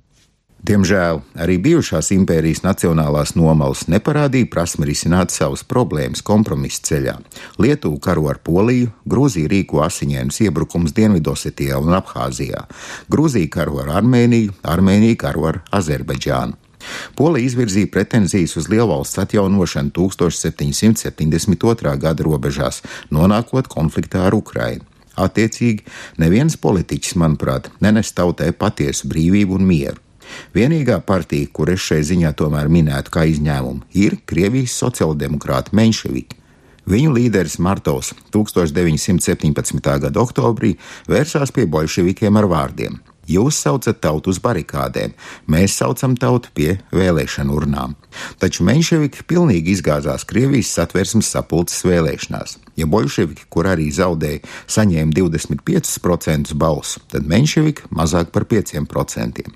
Diemžēl 0.64 1.18
arī 1.44 1.58
bijušās 1.60 2.14
impērijas 2.16 2.62
nacionālās 2.64 3.34
nomalas 3.36 3.82
neparādīja 3.92 4.48
prasmi 4.48 4.88
risināt 4.88 5.34
savas 5.36 5.60
problēmas 5.68 6.24
kompromisa 6.24 6.80
ceļā. 6.88 7.16
Lietuva 7.60 8.00
karo 8.06 8.30
ar 8.32 8.38
Poliju, 8.40 8.94
Grūzija 9.04 9.50
rīko 9.52 9.82
asiņainus 9.84 10.40
iebrukums 10.46 10.96
Dienvidosetijā 10.96 11.82
un 11.84 11.92
Abhāzijā, 11.98 12.64
Grūzija 13.12 13.50
karo 13.52 13.82
ar 13.84 13.92
Armēniju, 14.00 14.56
Armēnija 14.64 15.18
karo 15.26 15.50
ar 15.52 15.60
Azerbaidžānu. 15.76 16.56
Polija 17.20 17.50
izvirzīja 17.50 17.92
pretenzijas 17.92 18.56
uz 18.60 18.72
lielvalsts 18.72 19.20
atjaunošanu 19.20 19.92
1772. 19.98 21.98
gada 22.00 22.24
robežās, 22.24 22.80
nonākot 23.12 23.68
konfliktā 23.68 24.24
ar 24.30 24.40
Ukrainu. 24.40 24.88
Attiecīgi, 25.20 25.84
neviens 26.24 26.56
politiķis, 26.58 27.20
manuprāt, 27.20 27.68
nenes 27.84 28.16
tautai 28.16 28.54
patiesu 28.56 29.12
brīvību 29.12 29.60
un 29.60 29.68
mieru. 29.68 30.03
Vienīgā 30.56 31.00
partija, 31.06 31.50
kur 31.54 31.72
es 31.74 31.84
šai 31.86 32.02
ziņā 32.08 32.34
tomēr 32.40 32.70
minētu 32.72 33.14
kā 33.14 33.26
izņēmumu, 33.32 33.86
ir 33.94 34.20
Krievijas 34.30 34.76
sociāldemokrāta 34.84 35.76
Menševiki. 35.78 36.40
Viņu 36.90 37.14
līderis 37.16 37.60
Martovs 37.64 38.12
1917. 38.36 39.80
gada 40.04 40.20
oktobrī 40.20 40.74
vērsās 41.08 41.54
pie 41.56 41.64
bolševikiem 41.64 42.40
ar 42.42 42.50
vārdiem: 42.52 43.00
Jūs 43.30 43.56
saucat 43.64 44.02
tautu 44.04 44.34
uz 44.34 44.40
barikādēm, 44.44 45.14
mēs 45.48 45.78
saucam 45.80 46.18
tautu 46.20 46.52
pie 46.58 46.74
vēlēšanu 46.92 47.56
urnām. 47.56 47.96
Taču 48.42 48.66
menševiki 48.68 49.24
pilnīgi 49.30 49.78
izgāzās 49.78 50.26
Krievijas 50.28 50.74
satversmes 50.76 51.30
sapulces 51.32 51.86
vēlēšanās. 51.88 52.58
Ja 52.76 52.88
bolševiki, 52.90 53.48
kur 53.54 53.70
arī 53.72 53.88
zaudēja, 53.96 54.44
saņēma 54.76 55.16
25% 55.16 56.52
balsu, 56.60 57.00
tad 57.08 57.30
menševiki 57.30 57.88
mazāk 57.96 58.34
par 58.36 58.44
5%. 58.50 59.48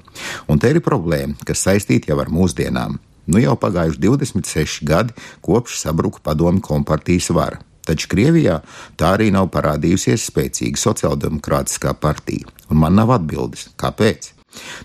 Un 0.47 0.63
te 0.63 0.71
ir 0.71 0.80
problēma, 0.86 1.36
kas 1.43 1.65
saistīta 1.67 2.13
jau 2.13 2.21
ar 2.23 2.32
mūsdienām. 2.32 3.01
Nu 3.27 3.41
jau 3.43 3.58
pagājuši 3.60 3.99
26 3.99 4.86
gadi 4.88 5.15
kopš 5.43 5.82
sabruka 5.82 6.23
padomu 6.23 6.63
kompartijas 6.63 7.34
vara. 7.36 7.60
Taču 7.87 8.06
Krievijā 8.12 8.61
tā 8.98 9.06
arī 9.16 9.32
nav 9.35 9.48
parādījusies 9.54 10.28
spēcīga 10.30 10.78
sociāldemokrātiskā 10.78 11.96
partija, 11.98 12.46
un 12.70 12.76
man 12.85 12.94
nav 12.98 13.11
atbildes, 13.16 13.72
kāpēc. 13.80 14.20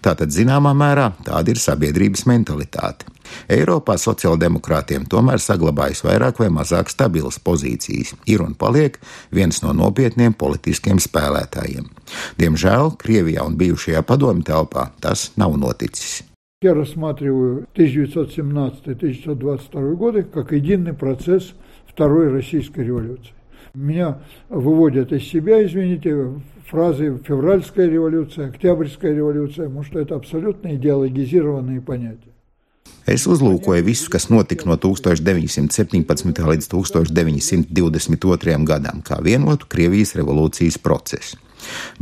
Tātad, 0.01 0.31
zināmā 0.31 0.71
mērā, 0.77 1.11
tāda 1.27 1.51
ir 1.51 1.59
sabiedrības 1.61 2.25
mentalitāte. 2.29 3.05
Eiropā 3.51 3.97
sociāldemokrātiem 3.99 5.03
tomēr 5.11 5.39
saglabājas 5.43 5.99
vairāk 6.05 6.39
vai 6.39 6.47
mazāk 6.53 6.89
stabilas 6.89 7.39
pozīcijas, 7.43 8.13
ir 8.25 8.41
un 8.45 8.53
paliek 8.55 8.99
viens 9.35 9.61
no 9.65 9.73
nopietniem 9.75 10.33
politiskiem 10.39 10.99
spēlētājiem. 11.03 11.85
Diemžēl 12.39 12.95
Krievijā 13.01 13.43
un 13.43 13.57
bijušajā 13.59 14.01
padomju 14.07 14.43
telpā 14.47 14.83
tas 15.03 15.31
nav 15.35 15.59
noticis. 15.59 16.23
Я 16.63 16.73
рассматриваю 16.73 17.67
1917-1922 17.75 19.95
годы 19.95 20.23
как 20.23 20.53
единый 20.53 20.93
процесс 20.93 21.53
Второй 21.91 22.29
российской 22.29 22.81
революции. 22.85 23.33
Меня 23.73 24.19
выводят 24.49 25.11
из 25.11 25.23
себя, 25.27 25.65
извините, 25.65 26.33
фразы 26.67 27.19
«февральская 27.27 27.87
революция», 27.87 28.47
«октябрьская 28.47 29.13
революция», 29.13 29.65
потому 29.65 29.83
что 29.83 29.99
это 29.99 30.15
абсолютно 30.15 30.75
идеологизированные 30.75 31.81
понятия. 31.81 32.31
Es 33.07 33.23
uzlūkoju 33.27 33.85
visu, 33.87 34.09
kas 34.11 34.27
notika 34.29 34.67
no 34.67 34.75
1917. 34.75 36.43
līdz 36.43 36.67
1922. 36.73 38.65
gadam, 38.67 38.99
kā 38.99 39.21
vienotu 39.23 39.65
Krievijas 39.71 40.11
revolūcijas 40.19 40.75
procesu. 40.83 41.37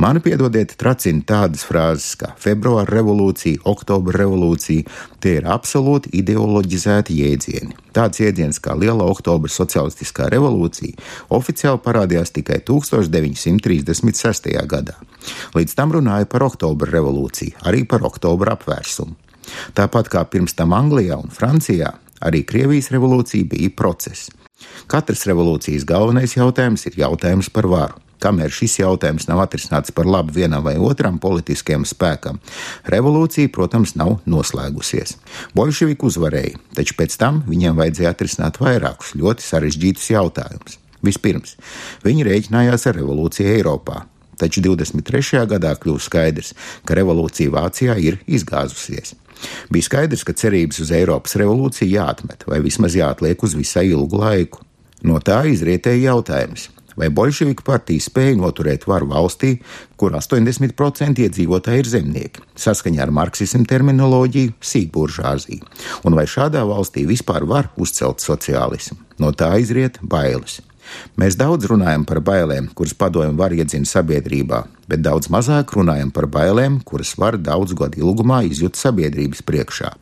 Mani 0.01 0.21
piedodiet, 0.23 0.73
tracina 0.79 1.21
tādas 1.27 1.63
frāzes 1.67 2.15
kā 2.19 2.31
februāra 2.41 2.89
revolūcija, 2.89 3.61
oktobra 3.69 4.23
revolūcija. 4.23 4.87
Tie 5.21 5.35
ir 5.39 5.47
absolūti 5.49 6.13
ideoloģizēti 6.21 7.17
jēdzieni. 7.21 7.77
Tāds 7.93 8.21
jēdziens 8.23 8.61
kā 8.63 8.75
Liela 8.79 9.05
oktobra 9.11 9.51
socialistiskā 9.51 10.29
revolūcija 10.31 10.97
oficiāli 11.37 11.81
parādījās 11.85 12.33
tikai 12.37 12.61
1936. 12.67 14.51
gadā. 14.73 14.97
Līdz 15.57 15.77
tam 15.77 15.95
runāja 15.97 16.29
par 16.31 16.47
oktobra 16.47 16.89
revolūciju, 16.95 17.61
arī 17.67 17.85
par 17.85 18.05
oktobra 18.07 18.55
apvērsumu. 18.57 19.17
Tāpat 19.77 20.09
kā 20.13 20.21
pirms 20.29 20.55
tam 20.55 20.73
Anglijā 20.77 21.17
un 21.19 21.33
Francijā, 21.33 21.95
arī 22.21 22.45
Krievijas 22.47 22.91
revolūcija 22.93 23.49
bija 23.51 23.73
process. 23.75 24.29
Katras 24.91 25.25
revolūcijas 25.29 25.85
galvenais 25.89 26.37
jautājums 26.37 26.85
ir 26.85 27.01
jautājums 27.01 27.49
par 27.53 27.67
varu 27.69 28.10
kamēr 28.21 28.53
šis 28.53 28.79
jautājums 28.79 29.27
nav 29.29 29.41
atrisināts 29.43 29.93
par 29.95 30.09
labu 30.09 30.35
vienam 30.35 30.63
vai 30.65 30.77
otram 30.81 31.19
politiskajam 31.21 31.85
spēkam, 31.87 32.39
revolūcija, 32.91 33.51
protams, 33.53 33.95
nav 33.99 34.19
noslēgusies. 34.29 35.17
Bolševiki 35.57 36.07
uzvarēja, 36.07 36.61
taču 36.77 36.97
pēc 36.99 37.17
tam 37.21 37.41
viņiem 37.49 37.77
vajadzēja 37.79 38.13
atrisināt 38.15 38.61
vairākus 38.61 39.15
ļoti 39.19 39.47
sarežģītus 39.47 40.13
jautājumus. 40.13 40.77
Vispirms, 41.01 41.55
viņi 42.05 42.27
rēķinājās 42.27 42.85
ar 42.89 42.99
revolūciju 42.99 43.55
Eiropā, 43.55 44.03
taču 44.41 44.61
23. 44.65 45.45
gadā 45.49 45.73
kļūst 45.77 46.09
skaidrs, 46.09 46.53
ka 46.85 46.97
revolūcija 46.97 47.53
Vācijā 47.53 47.97
ir 48.01 48.19
izgāzusies. 48.29 49.15
Bija 49.73 49.87
skaidrs, 49.87 50.25
ka 50.27 50.35
cerības 50.37 50.81
uz 50.83 50.91
Eiropas 50.93 51.33
revolūciju 51.41 51.89
jāatmet 51.95 52.45
vai 52.49 52.61
vismaz 52.61 52.97
jāatliek 52.97 53.41
uz 53.41 53.57
visai 53.57 53.87
ilgu 53.89 54.21
laiku. 54.21 54.61
No 55.01 55.17
tā 55.17 55.39
izrietēja 55.49 56.11
jautājums, 56.11 56.67
Vai 56.99 57.09
bolševiku 57.09 57.63
partija 57.63 58.03
spēja 58.03 58.37
noturēt 58.39 58.87
varu 58.89 59.07
valstī, 59.11 59.53
kur 59.97 60.15
80% 60.17 61.21
iedzīvotāji 61.25 61.83
ir 61.83 61.91
zemnieki, 61.91 62.43
saskaņā 62.59 63.05
ar 63.05 63.13
marksismu 63.15 63.63
terminoloģiju- 63.69 64.57
sīkburžāzija, 64.71 65.63
un 66.03 66.15
vai 66.15 66.25
šādā 66.25 66.65
valstī 66.67 67.05
vispār 67.07 67.47
var 67.47 67.71
uzcelt 67.77 68.19
sociālismu? 68.19 68.97
No 69.19 69.31
tā 69.31 69.59
izriet 69.59 69.99
bailes. 70.01 70.61
Mēs 71.15 71.37
daudz 71.39 71.67
runājam 71.69 72.05
par 72.07 72.19
bailēm, 72.19 72.73
kuras 72.75 72.93
padomju 72.97 73.37
var 73.37 73.53
iedzina 73.55 73.87
sabiedrībā, 73.87 74.65
bet 74.87 75.01
daudz 75.01 75.29
mazāk 75.29 75.75
runājam 75.77 76.11
par 76.11 76.27
bailēm, 76.27 76.81
kuras 76.83 77.15
var 77.17 77.37
daudz 77.37 77.73
gadu 77.77 78.01
ilgumā 78.01 78.43
izjust 78.49 78.81
sabiedrības 78.81 79.45
priekšā. 79.47 79.93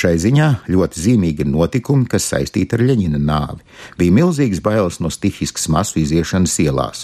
Šai 0.00 0.14
ziņā 0.16 0.46
ļoti 0.72 0.96
zīmīgi 1.02 1.44
ir 1.44 1.48
notikumi, 1.50 2.06
kas 2.08 2.30
saistīti 2.30 2.72
ar 2.76 2.84
Ļeņina 2.88 3.18
nāvi. 3.20 3.60
Bija 4.00 4.14
milzīgas 4.16 4.62
bailes 4.64 4.96
no 5.04 5.10
stihiskas 5.12 5.68
masu 5.68 5.98
iziešanas 6.00 6.54
ielās. 6.64 7.02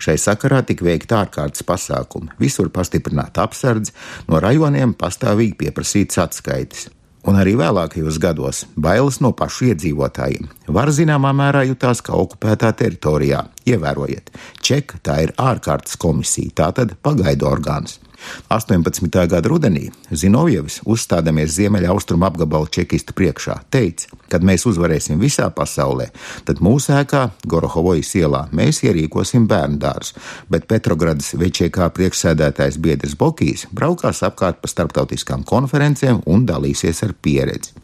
Šai 0.00 0.14
sakarā 0.22 0.62
tika 0.64 0.86
veikta 0.86 1.18
ārkārtas 1.26 1.66
pasākumi, 1.68 2.32
visur 2.40 2.70
pastiprināta 2.72 3.44
apsardze, 3.44 3.92
no 4.30 4.40
rajoniem 4.40 4.96
pastāvīgi 4.96 5.58
pieprasīts 5.60 6.22
atskaites. 6.24 6.88
Un 7.28 7.36
arī 7.36 7.52
vēlākajos 7.60 8.16
gados 8.22 8.62
bailes 8.80 9.18
no 9.20 9.34
pašu 9.36 9.72
iedzīvotājiem 9.74 10.48
var 10.72 10.88
zināmā 10.94 11.34
mērā 11.36 11.66
jutās 11.68 12.00
kā 12.00 12.16
okupētā 12.16 12.72
teritorijā. 12.80 13.42
Ievērojiet, 13.68 14.32
čeka 14.64 15.02
tā 15.04 15.20
ir 15.26 15.36
ārkārtas 15.36 16.00
komisija, 16.00 16.54
tātad 16.62 16.96
pagaidu 17.04 17.50
orgāns. 17.50 17.98
18. 18.48 19.08
gada 19.28 19.48
rudenī 19.48 19.88
Zinovjevs, 20.10 20.80
uzstādamies 20.88 21.54
ziemeļaustrumu 21.56 22.26
apgabalu 22.28 22.68
čekistu 22.72 23.14
priekšā, 23.16 23.58
teica, 23.72 24.10
kad 24.32 24.44
mēs 24.44 24.66
uzvarēsim 24.68 25.20
visā 25.22 25.48
pasaulē, 25.54 26.08
tad 26.48 26.62
mūsu 26.64 26.94
ēkā, 26.98 27.24
Gorohovojas 27.48 28.14
ielā, 28.18 28.44
mēs 28.52 28.82
ierīkosim 28.86 29.48
bērnu 29.50 29.80
dārzu, 29.82 30.18
bet 30.50 30.68
Petrogradas 30.70 31.34
večiekā 31.38 31.90
priekšsēdētājs 31.96 32.80
Biedrs 32.82 33.18
Bokijs 33.18 33.66
braukās 33.72 34.22
apkārt 34.26 34.62
pa 34.62 34.70
starptautiskām 34.70 35.44
konferencēm 35.48 36.24
un 36.26 36.46
dalīsies 36.48 37.04
ar 37.06 37.14
pieredzi. 37.22 37.76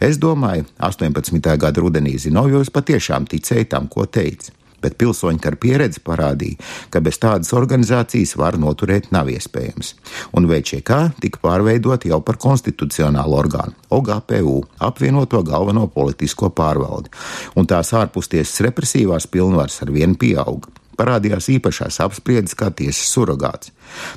Es 0.00 0.18
domāju, 0.22 0.64
18. 0.78 1.42
gada 1.58 1.82
rudenī 1.82 2.14
Zinovjovs 2.18 2.70
patiešām 2.74 3.26
ticēja 3.30 3.72
tam, 3.74 3.88
ko 3.90 4.06
teica. 4.06 4.54
Bet 4.82 4.96
pilsoņu 5.00 5.42
kara 5.42 5.58
pieredze 5.60 6.02
parādīja, 6.04 6.58
ka 6.90 7.02
bez 7.04 7.20
tādas 7.22 7.52
organizācijas 7.56 8.36
var 8.40 8.58
noturēt 8.60 9.10
nav 9.14 9.30
iespējams. 9.32 9.94
Un 10.36 10.48
VČK 10.50 11.00
tika 11.22 11.42
pārveidot 11.44 12.08
jau 12.08 12.20
par 12.24 12.40
konstitucionālu 12.40 13.38
orgānu- 13.42 13.76
OGPU, 13.98 14.58
apvienoto 14.78 15.42
galveno 15.42 15.86
politisko 15.86 16.50
pārvaldi, 16.50 17.12
un 17.56 17.66
tās 17.66 17.92
ārpustiesas 17.92 18.60
represīvās 18.66 19.26
pilnvaras 19.30 19.82
ar 19.82 19.90
vienu 19.90 20.16
pieauga 20.16 20.79
parādījās 20.99 21.49
īpašās 21.55 21.99
apspriedes 22.03 22.55
kā 22.57 22.69
tiesas 22.71 23.07
surrogāts. 23.11 23.71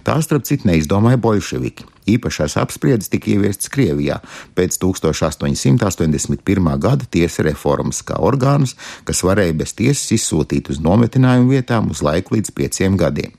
Tā 0.07 0.16
starp 0.22 0.46
citu 0.48 0.68
neizdomāja 0.70 1.18
bolševiki. 1.20 1.87
Īpašās 2.09 2.57
apspriedes 2.61 3.11
tika 3.12 3.35
ieviestas 3.35 3.70
Krievijā 3.72 4.20
pēc 4.57 4.78
1881. 4.81 6.70
gada 6.81 7.04
tiesa 7.11 7.44
reformas 7.44 8.00
kā 8.07 8.16
orgānus, 8.24 8.76
kas 9.04 9.24
varēja 9.26 9.59
bez 9.59 9.74
tiesas 9.76 10.09
izsūtīt 10.16 10.70
uz 10.72 10.81
nometinājumu 10.81 11.52
vietām 11.52 11.90
uz 11.92 12.02
laiku 12.07 12.38
līdz 12.38 12.54
pieciem 12.57 12.96
gadiem. 13.00 13.35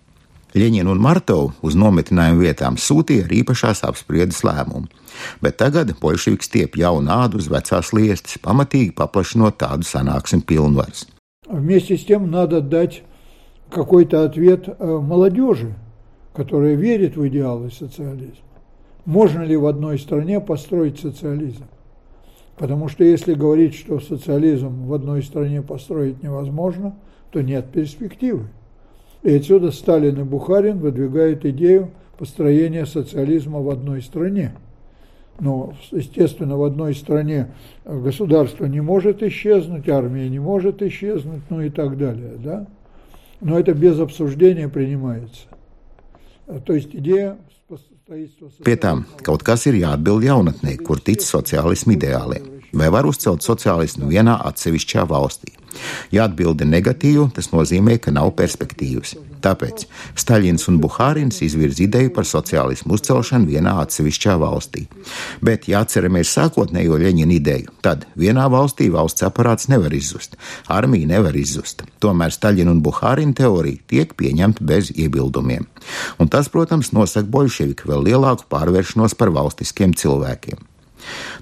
Ļeņinu 0.50 0.90
un 0.90 1.02
Martovu 1.02 1.52
uz 1.62 1.76
nometinājumu 1.78 2.42
vietām 2.42 2.78
sūtīja 2.82 3.28
ar 3.28 3.34
īpašās 3.38 3.84
apspriedes 3.86 4.42
lēmumu, 4.42 4.90
bet 5.46 5.60
tagad 5.62 5.94
bolševiks 6.02 6.50
stiep 6.50 6.78
jaunu 6.80 7.14
ādu 7.14 7.38
uz 7.38 7.50
vecās 7.54 7.94
liestas, 7.94 8.40
pamatīgi 8.42 8.96
paplašinot 8.98 9.60
tādu 9.62 9.86
sanāksmi 9.86 10.42
pilnvaras. 10.50 11.06
Вместе 11.50 11.98
с 11.98 12.06
тем 12.06 12.30
надо 12.30 12.62
дать 12.62 13.02
какой-то 13.75 14.25
ответ 14.25 14.79
молодежи, 14.79 15.75
которая 16.33 16.75
верит 16.75 17.17
в 17.17 17.27
идеалы 17.29 17.71
социализма. 17.71 18.47
Можно 19.05 19.43
ли 19.43 19.57
в 19.57 19.67
одной 19.67 19.99
стране 19.99 20.41
построить 20.41 20.99
социализм? 21.01 21.65
Потому 22.57 22.89
что 22.89 23.03
если 23.05 23.35
говорить, 23.35 23.75
что 23.75 23.99
социализм 23.99 24.87
в 24.87 24.95
одной 24.95 25.23
стране 25.23 25.61
построить 25.61 26.23
невозможно, 26.23 26.95
то 27.33 27.43
нет 27.43 27.67
перспективы. 27.67 28.47
И 29.25 29.35
отсюда 29.35 29.73
Сталин 29.73 30.21
и 30.21 30.23
Бухарин 30.23 30.79
выдвигают 30.79 31.45
идею 31.45 31.91
построения 32.17 32.87
социализма 32.87 33.61
в 33.61 33.69
одной 33.71 34.03
стране. 34.03 34.55
Но, 35.41 35.75
естественно, 35.91 36.57
в 36.57 36.63
одной 36.63 36.95
стране 36.95 37.49
государство 37.85 38.67
не 38.67 38.81
может 38.81 39.23
исчезнуть, 39.25 39.89
армия 39.89 40.29
не 40.29 40.39
может 40.39 40.81
исчезнуть, 40.81 41.43
ну 41.51 41.61
и 41.61 41.71
так 41.71 41.99
далее. 41.99 42.35
Да? 42.39 42.67
Но 43.44 43.58
это 43.58 43.74
без 43.74 44.00
обсуждения 44.00 44.68
принимается. 44.68 45.48
То 46.66 46.74
есть 46.74 46.94
идея 46.94 47.38
Pie 48.10 48.74
tām 48.82 49.04
kaut 49.22 49.44
kas 49.46 49.68
ir 49.70 49.76
jāatbild 49.78 50.24
jaunatnē, 50.26 50.80
kur 50.82 50.98
tic 50.98 51.22
sociālismu 51.22 51.94
ideāliem. 51.94 52.53
Vai 52.75 52.91
var 52.91 53.07
uzcelt 53.07 53.45
sociālismu 53.47 54.09
vienā 54.11 54.35
atsevišķā 54.51 55.07
valstī? 55.11 55.55
Ja 56.15 56.29
atbilde 56.29 56.67
negatīva, 56.67 57.29
tas 57.35 57.51
nozīmē, 57.53 57.99
ka 58.03 58.13
nav 58.15 58.33
perspektīvas. 58.39 59.15
Tāpēc 59.45 59.85
Staļins 60.17 60.65
un 60.71 60.79
Buhārins 60.81 61.43
izvirza 61.45 61.83
ideju 61.85 62.13
par 62.17 62.27
sociālismu 62.29 62.97
uzcelšanu 62.97 63.51
vienā 63.51 63.75
atsevišķā 63.83 64.37
valstī. 64.41 64.87
Bet, 65.45 65.69
ja 65.69 65.83
atceramies 65.85 66.33
sākotnējo 66.33 66.99
Leņķina 67.03 67.37
ideju, 67.37 67.75
tad 67.85 68.07
vienā 68.17 68.47
valstī 68.53 68.89
valsts 68.95 69.27
aparāts 69.27 69.69
nevar 69.69 69.95
izzust, 69.95 70.39
armija 70.73 71.13
nevar 71.15 71.37
izzust. 71.37 71.85
Tomēr 72.01 72.33
Staļina 72.35 72.73
un 72.73 72.83
Buhārina 72.85 73.37
teorija 73.37 73.85
tiek 73.91 74.15
pieņemta 74.19 74.65
bez 74.65 74.95
iebildumiem. 74.95 75.69
Un 76.19 76.33
tas, 76.33 76.49
protams, 76.49 76.95
nosaka 76.97 77.29
bolševiku 77.29 77.91
vēl 77.93 78.09
lielāku 78.13 78.49
pārvēršanos 78.49 79.19
par 79.19 79.35
valstiskiem 79.35 79.93
cilvēkiem. 79.99 80.74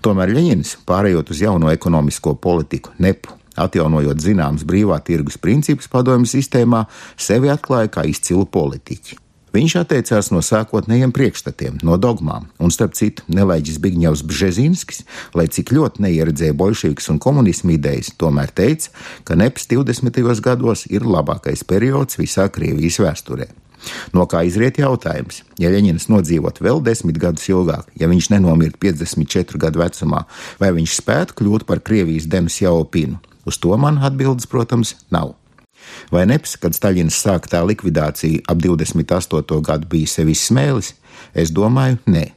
Tomēr 0.05 0.35
Ļeņins, 0.35 0.79
pārējot 0.89 1.33
uz 1.35 1.45
jauno 1.45 1.71
ekonomisko 1.73 2.35
politiku, 2.41 2.95
nepu 3.03 3.39
Atjaunojot 3.53 4.23
zināmas 4.23 4.65
brīvā 4.65 4.97
tirgus 5.05 5.37
principus 5.41 5.91
padomju 5.93 6.31
sistēmā, 6.31 6.87
sevi 7.21 7.53
atklāja 7.53 7.91
kā 7.93 8.07
izcilu 8.09 8.47
politiķi. 8.49 9.19
Viņš 9.53 9.75
atteicās 9.83 10.31
no 10.33 10.41
sākotnējiem 10.41 11.11
priekšstatiem, 11.13 11.83
no 11.85 11.99
dogmām, 12.01 12.47
un 12.57 12.73
starp 12.73 12.95
citu, 12.97 13.27
nelaiģis 13.29 13.83
Bigņevs 13.85 14.23
Bžezinskis, 14.25 15.03
lai 15.37 15.45
cik 15.53 15.75
ļoti 15.77 16.07
neieredzēja 16.07 16.57
bolševiks 16.57 17.13
un 17.13 17.21
komunismu 17.21 17.75
idejas, 17.77 18.15
tomēr 18.17 18.49
teica, 18.49 18.89
ka 19.29 19.37
neps 19.37 19.69
20. 19.69 20.25
gados 20.41 20.87
ir 20.89 21.05
labākais 21.05 21.67
periods 21.69 22.17
visā 22.17 22.49
Krievijas 22.49 23.03
vēsturē. 23.05 23.51
No 24.15 24.27
kā 24.31 24.45
izriet 24.47 24.79
jautājums, 24.81 25.43
ja 25.61 25.71
Leņķins 25.73 26.09
nodzīvot 26.13 26.61
vēl 26.63 26.83
desmit 26.87 27.19
gadus 27.23 27.49
ilgāk, 27.51 27.89
ja 27.99 28.09
viņš 28.11 28.31
nenomirt 28.35 28.79
54 28.83 29.61
gadu 29.63 29.83
vecumā, 29.83 30.25
vai 30.63 30.73
viņš 30.77 30.97
spētu 31.01 31.39
kļūt 31.41 31.67
par 31.69 31.83
Krievijas 31.85 32.29
Denis 32.31 32.61
Jaupinu? 32.63 33.19
Uz 33.49 33.59
to 33.59 33.75
man 33.79 33.99
atbildes, 33.99 34.47
protams, 34.47 34.95
nav. 35.11 35.35
Vai 36.15 36.23
neps, 36.31 36.55
kad 36.63 36.77
Staļins 36.77 37.19
sāka 37.25 37.51
tā 37.57 37.63
likvidāciju 37.67 38.45
ap 38.47 38.61
28. 38.63 39.59
gadu, 39.67 39.89
bija 39.91 40.11
sevi 40.11 40.37
smēlis? 40.39 40.93
Es 41.35 41.51
domāju, 41.55 41.99
nē. 42.07 42.29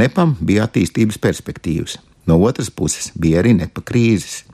Nepam 0.00 0.36
bija 0.40 0.64
attīstības 0.64 1.18
perspektīvas, 1.20 1.98
no 2.28 2.38
otras 2.48 2.70
puses 2.72 3.10
bija 3.12 3.42
arī 3.42 3.52
nepa 3.58 3.84
krīzes. 3.84 4.46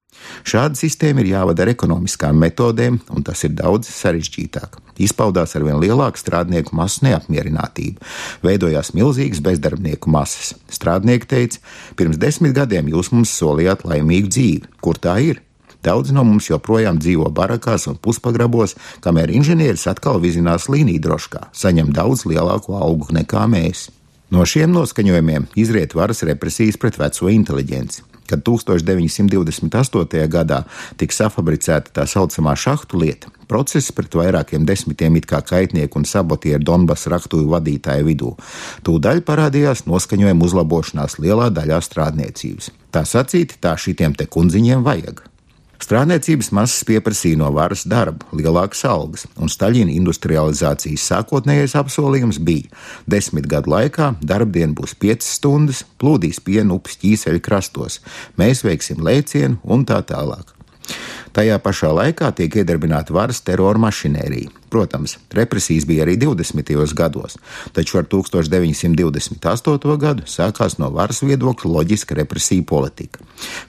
Šāda 0.45 0.79
sistēma 0.79 1.23
ir 1.23 1.33
jāvada 1.35 1.65
ar 1.65 1.73
ekonomiskām 1.73 2.39
metodēm, 2.41 3.01
un 3.15 3.27
tas 3.27 3.45
ir 3.47 3.55
daudz 3.59 3.91
sarežģītāk. 3.93 4.81
Izpaudās 5.03 5.57
ar 5.59 5.65
vien 5.67 5.81
lielāku 5.83 6.21
strādnieku 6.21 6.77
masu 6.79 7.07
neapmierinātību, 7.09 8.03
veidojās 8.47 8.93
milzīgas 8.95 9.43
bezdarbnieku 9.45 10.13
masas. 10.13 10.55
Strādnieki 10.71 11.31
teica, 11.31 11.65
pirms 11.99 12.21
desmit 12.21 12.55
gadiem 12.55 12.93
jūs 12.93 13.11
mums 13.15 13.35
solījāt 13.35 13.83
laimīgu 13.89 14.31
dzīvi, 14.31 14.79
kur 14.85 15.01
tā 15.01 15.19
ir? 15.25 15.43
Daudz 15.85 16.15
no 16.17 16.23
mums 16.25 16.47
joprojām 16.49 16.97
dzīvo 17.03 17.29
barakās 17.35 17.85
un 17.91 17.99
puspagrabos, 18.01 18.73
kamēr 19.05 19.35
inženieris 19.35 19.85
atkal 19.91 20.23
vizinās 20.23 20.71
līniju 20.73 21.03
droškā, 21.05 21.51
saņem 21.53 21.93
daudz 21.93 22.25
lielāku 22.31 22.79
algu 22.79 23.13
nekā 23.13 23.45
mēs. 23.53 23.91
No 24.33 24.47
šiem 24.49 24.73
noskaņojumiem 24.73 25.51
izriet 25.61 25.93
varas 25.95 26.25
represijas 26.25 26.81
pret 26.81 26.97
veco 27.03 27.29
inteliģenci. 27.29 28.14
Kad 28.31 28.45
1928. 28.47 30.23
gadā 30.33 30.63
tika 31.01 31.17
safabricēta 31.17 31.93
tā 32.01 32.07
saucamā 32.09 32.55
šahtu 32.57 33.01
lieta, 33.03 33.33
process 33.51 33.93
pret 33.93 34.17
vairākiem 34.17 34.65
desmitiem 34.69 35.21
it 35.21 35.29
kā 35.31 35.43
kaitnieku 35.45 36.01
un 36.01 36.09
sabotieru 36.09 36.65
Donbass 36.65 37.11
raktuvi 37.13 37.45
vadītāju 37.53 38.09
vidū, 38.09 38.33
tūdaļ 38.87 39.21
parādījās 39.29 39.85
noskaņojuma 39.91 40.49
uzlabošanās 40.49 41.21
lielā 41.21 41.51
daļā 41.53 41.83
strādniecības. 41.85 42.73
Tā 42.95 43.05
sacīti, 43.09 43.61
tā 43.61 43.77
šitiem 43.77 44.17
te 44.17 44.29
kundziņiem 44.31 44.85
vajag. 44.87 45.25
Strādniecības 45.85 46.49
masas 46.57 46.85
pieprasīja 46.89 47.37
no 47.43 47.51
varas 47.53 47.83
darbu, 47.91 48.25
lielākas 48.39 48.87
algas, 48.89 49.27
un 49.37 49.51
Staļina 49.53 49.93
industrializācijas 49.93 51.05
sākotnējais 51.11 51.75
apsolījums 51.77 52.39
bija: 52.41 52.71
desmit 53.11 53.49
gadu 53.51 53.75
laikā 53.75 54.15
darbdiena 54.25 54.73
būs 54.79 54.97
piecas 54.97 55.29
stundas, 55.37 55.83
plūdīs 56.01 56.41
pienu 56.47 56.79
upes 56.79 56.97
ķīseļu 57.03 57.43
krastos, 57.45 58.01
mēs 58.41 58.65
veiksim 58.65 59.05
lēcienu 59.05 59.61
un 59.77 59.85
tā 59.85 60.01
tālāk. 60.09 60.55
Tajā 61.35 61.57
pašā 61.59 61.89
laikā 61.91 62.29
tiek 62.39 62.61
iedarbināta 62.61 63.11
varas 63.15 63.41
terora 63.43 63.81
mašinērija. 63.83 64.53
Protams, 64.71 65.17
represijas 65.35 65.87
bija 65.87 66.05
arī 66.07 66.15
20. 66.23 66.95
gados, 66.95 67.37
taču 67.75 67.99
ar 67.99 68.07
1928. 68.11 69.97
gadu 69.99 70.23
sākās 70.31 70.79
no 70.79 70.91
varas 70.95 71.23
viedokļa 71.27 71.71
loģiska 71.75 72.15
represija 72.21 72.63
politika. 72.67 73.19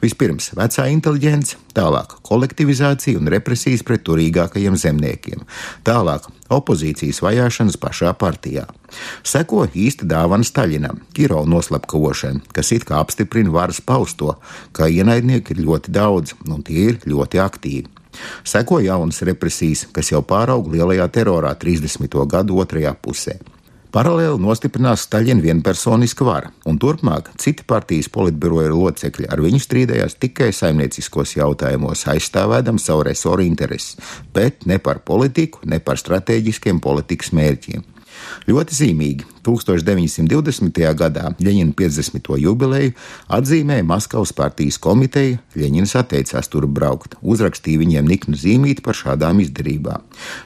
Vispirms 0.01 0.51
vecā 0.57 0.85
inteliģence, 0.93 1.57
tālāk 1.73 2.17
kolektivizācija 2.29 3.17
un 3.17 3.33
represijas 3.33 3.81
pret 3.85 4.05
turīgākajiem 4.05 4.77
zemniekiem, 4.77 5.39
tālāk 5.85 6.29
opozīcijas 6.53 7.21
vajāšanas 7.25 7.77
pašā 7.81 8.11
partijā. 8.19 8.65
Seko 9.25 9.65
īsta 9.73 10.07
dāvana 10.09 10.45
Staļinam, 10.45 11.01
Kirova 11.15 11.49
noslepkavošana, 11.49 12.43
kas 12.53 12.71
it 12.75 12.85
kā 12.87 12.99
apstiprina 13.01 13.53
varas 13.53 13.81
pausto, 13.81 14.37
ka 14.71 14.89
ienaidnieki 14.91 15.55
ir 15.55 15.65
ļoti 15.65 15.93
daudz 15.95 16.35
un 16.45 16.63
tie 16.65 16.91
ir 16.91 17.01
ļoti 17.05 17.41
aktīvi. 17.41 17.91
Seko 18.47 18.79
jaunas 18.79 19.21
represijas, 19.27 19.85
kas 19.91 20.13
jau 20.13 20.21
pārauga 20.23 20.71
lielajā 20.71 21.09
terorā 21.11 21.51
30. 21.59 22.07
gadu 22.31 22.61
otrajā 22.63 22.95
pusē. 22.95 23.39
Paralēli 23.95 24.41
nostiprinās 24.43 25.05
Staļina 25.05 25.39
vienpersoniska 25.39 26.25
vara, 26.27 26.49
un 26.67 26.75
turpmāk 26.83 27.29
citi 27.39 27.63
partijas 27.63 28.09
politbiroja 28.11 28.73
locekļi 28.73 29.29
ar 29.31 29.39
viņu 29.39 29.61
strīdējās 29.63 30.17
tikai 30.19 30.49
saimnieciskos 30.51 31.37
jautājumos, 31.37 32.03
aizstāvēdam 32.11 32.75
savu 32.75 33.05
resoru 33.07 33.45
intereses, 33.47 33.95
bet 34.35 34.67
ne 34.67 34.81
par 34.83 34.99
politiku, 35.07 35.63
ne 35.63 35.79
par 35.79 36.01
strateģiskiem 36.01 36.83
politikas 36.83 37.31
mērķiem. 37.39 37.87
Ļoti 38.49 38.77
zīmīgi 38.77 39.27
1920. 39.45 40.81
gadā 40.97 41.31
Ļeņina 41.41 41.73
50. 41.77 42.31
jubileju 42.41 42.93
atzīmēja 43.37 43.85
Maskavas 43.87 44.33
partijas 44.35 44.79
komiteja, 44.81 45.39
Ļeņins 45.57 45.95
atteicās 45.99 46.49
tur 46.51 46.67
braukt, 46.67 47.17
uzrakstīja 47.21 47.81
viņiem 47.81 48.09
niknu 48.09 48.39
zīmīti 48.39 48.85
par 48.85 48.97
šādām 48.97 49.41
izdarībām. 49.43 50.03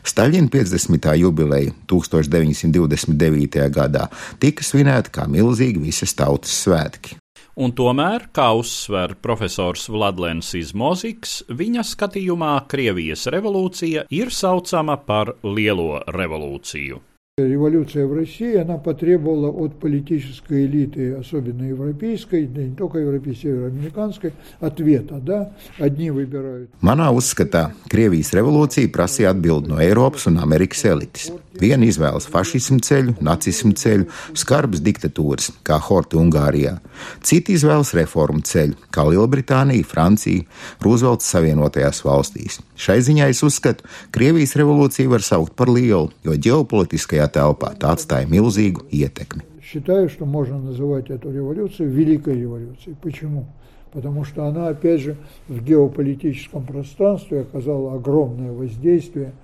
Staļina 0.08 0.51
50. 0.53 1.10
jubileja 1.21 1.73
1929. 1.91 3.65
gadā 3.75 4.10
tika 4.39 4.65
svinēta 4.65 5.13
kā 5.19 5.27
milzīgi 5.32 5.82
visas 5.89 6.15
tautas 6.17 6.55
svētki. 6.65 7.19
Un 7.60 7.73
tomēr, 7.75 8.29
kā 8.32 8.53
uzsver 8.55 9.17
profesors 9.19 9.89
Vladlens 9.91 10.53
Izmoziks, 10.55 11.41
viņa 11.51 11.84
skatījumā 11.84 12.53
Krievijas 12.71 13.25
revolūcija 13.36 14.05
ir 14.15 14.32
saucama 14.32 14.95
par 15.03 15.34
Lielo 15.43 15.99
revolūciju. 16.08 17.08
Революция 17.38 18.06
в 18.06 18.12
России, 18.12 18.54
она 18.54 18.78
потребовала 18.78 19.50
от 19.50 19.80
политической 19.80 20.66
элиты, 20.66 21.14
особенно 21.14 21.64
европейской, 21.64 22.46
да 22.46 22.62
не 22.62 22.76
только 22.76 22.98
европейской, 22.98 23.42
североамериканской, 23.42 24.32
ответа. 24.60 25.16
Да? 25.16 25.52
Одни 25.80 26.12
выбирают. 26.12 26.70
Manā 26.80 27.10
uzskatā 27.10 27.72
Krievijas 27.90 28.30
revolūcija 28.38 28.87
prasīja 28.94 29.32
atbildi 29.34 29.72
no 29.72 29.80
Eiropas 29.82 30.28
un 30.30 30.38
Amerikas 30.38 30.84
elites. 30.87 31.32
Viena 31.58 31.87
izvēlas 31.87 32.28
fašismu 32.30 32.78
ceļu, 32.87 33.16
nacismu 33.22 33.74
ceļu, 33.78 34.06
skarbas 34.38 34.82
diktatūras, 34.82 35.50
kā 35.66 35.80
Horta 35.82 36.20
Ungārijā. 36.22 36.76
Citi 37.22 37.54
izvēlas 37.58 37.90
reformu 37.98 38.46
ceļu, 38.46 38.78
kā 38.94 39.02
Lielbritānija, 39.10 39.87
Francija, 39.87 40.46
Rūzvelts 40.82 41.26
Savienotajās 41.34 42.02
valstīs. 42.06 42.60
Šai 42.78 43.00
ziņā 43.06 43.26
es 43.30 43.42
uzskatu, 43.46 43.87
Krievijas 44.14 44.54
revolūciju 44.58 45.14
var 45.14 45.22
saukt 45.22 45.54
par 45.58 45.70
lielu, 45.70 46.10
jo 46.26 46.34
ģeopolitiskajā 46.34 47.24
telpā 47.29 47.73
tā 47.79 47.93
atstāja 47.95 48.27
milzīgu 48.27 48.87
ietekmi. 48.91 49.43
Считаю, 49.61 50.09
что 50.09 50.25
можно 50.25 50.57
называть 50.57 51.11
эту 51.11 51.31
революцию 51.31 51.91
Великой 51.91 52.39
революцией. 52.41 52.95
Почему? 53.01 53.45
Потому 53.91 54.23
что 54.23 54.45
она, 54.45 54.69
опять 54.69 55.01
же, 55.01 55.15
в 55.47 55.63
геополитическом 55.63 56.65
пространстве 56.65 57.41
оказала 57.41 57.95
огромное 57.95 58.51
воздействие– 58.51 59.33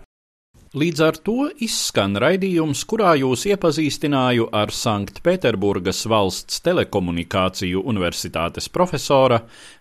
Līdz 0.76 1.02
ar 1.06 1.16
to 1.24 1.46
izskan 1.64 2.18
raidījums, 2.20 2.82
kurā 2.84 3.14
jūs 3.16 3.46
iepazīstināju 3.48 4.50
ar 4.60 4.74
Sanktpēterburgas 4.76 6.02
valsts 6.12 6.60
telekomunikāciju 6.66 7.80
universitātes 7.88 8.68
profesora, 8.68 9.38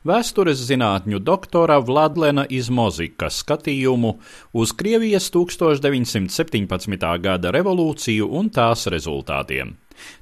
vēstures 0.06 0.62
zinātņu 0.68 1.18
doktora 1.18 1.80
Vladlena 1.82 2.44
Izmozika 2.46 3.26
skatījumu 3.26 4.14
uz 4.62 4.76
Krievijas 4.78 5.26
1917. 5.34 7.10
gada 7.26 7.54
revolūciju 7.58 8.30
un 8.30 8.54
tās 8.54 8.86
rezultātiem. 8.86 9.74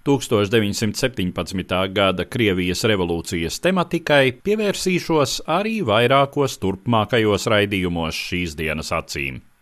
1917. 0.08 1.78
gada 1.92 2.24
Krievijas 2.24 2.88
revolūcijas 2.88 3.60
tematikai 3.60 4.24
pievērsīšos 4.40 5.42
arī 5.52 5.82
vairākos 5.84 6.56
turpmākajos 6.64 7.50
raidījumos 7.52 8.26
šīs 8.32 8.56
dienas 8.56 8.96
acīm. 8.96 9.42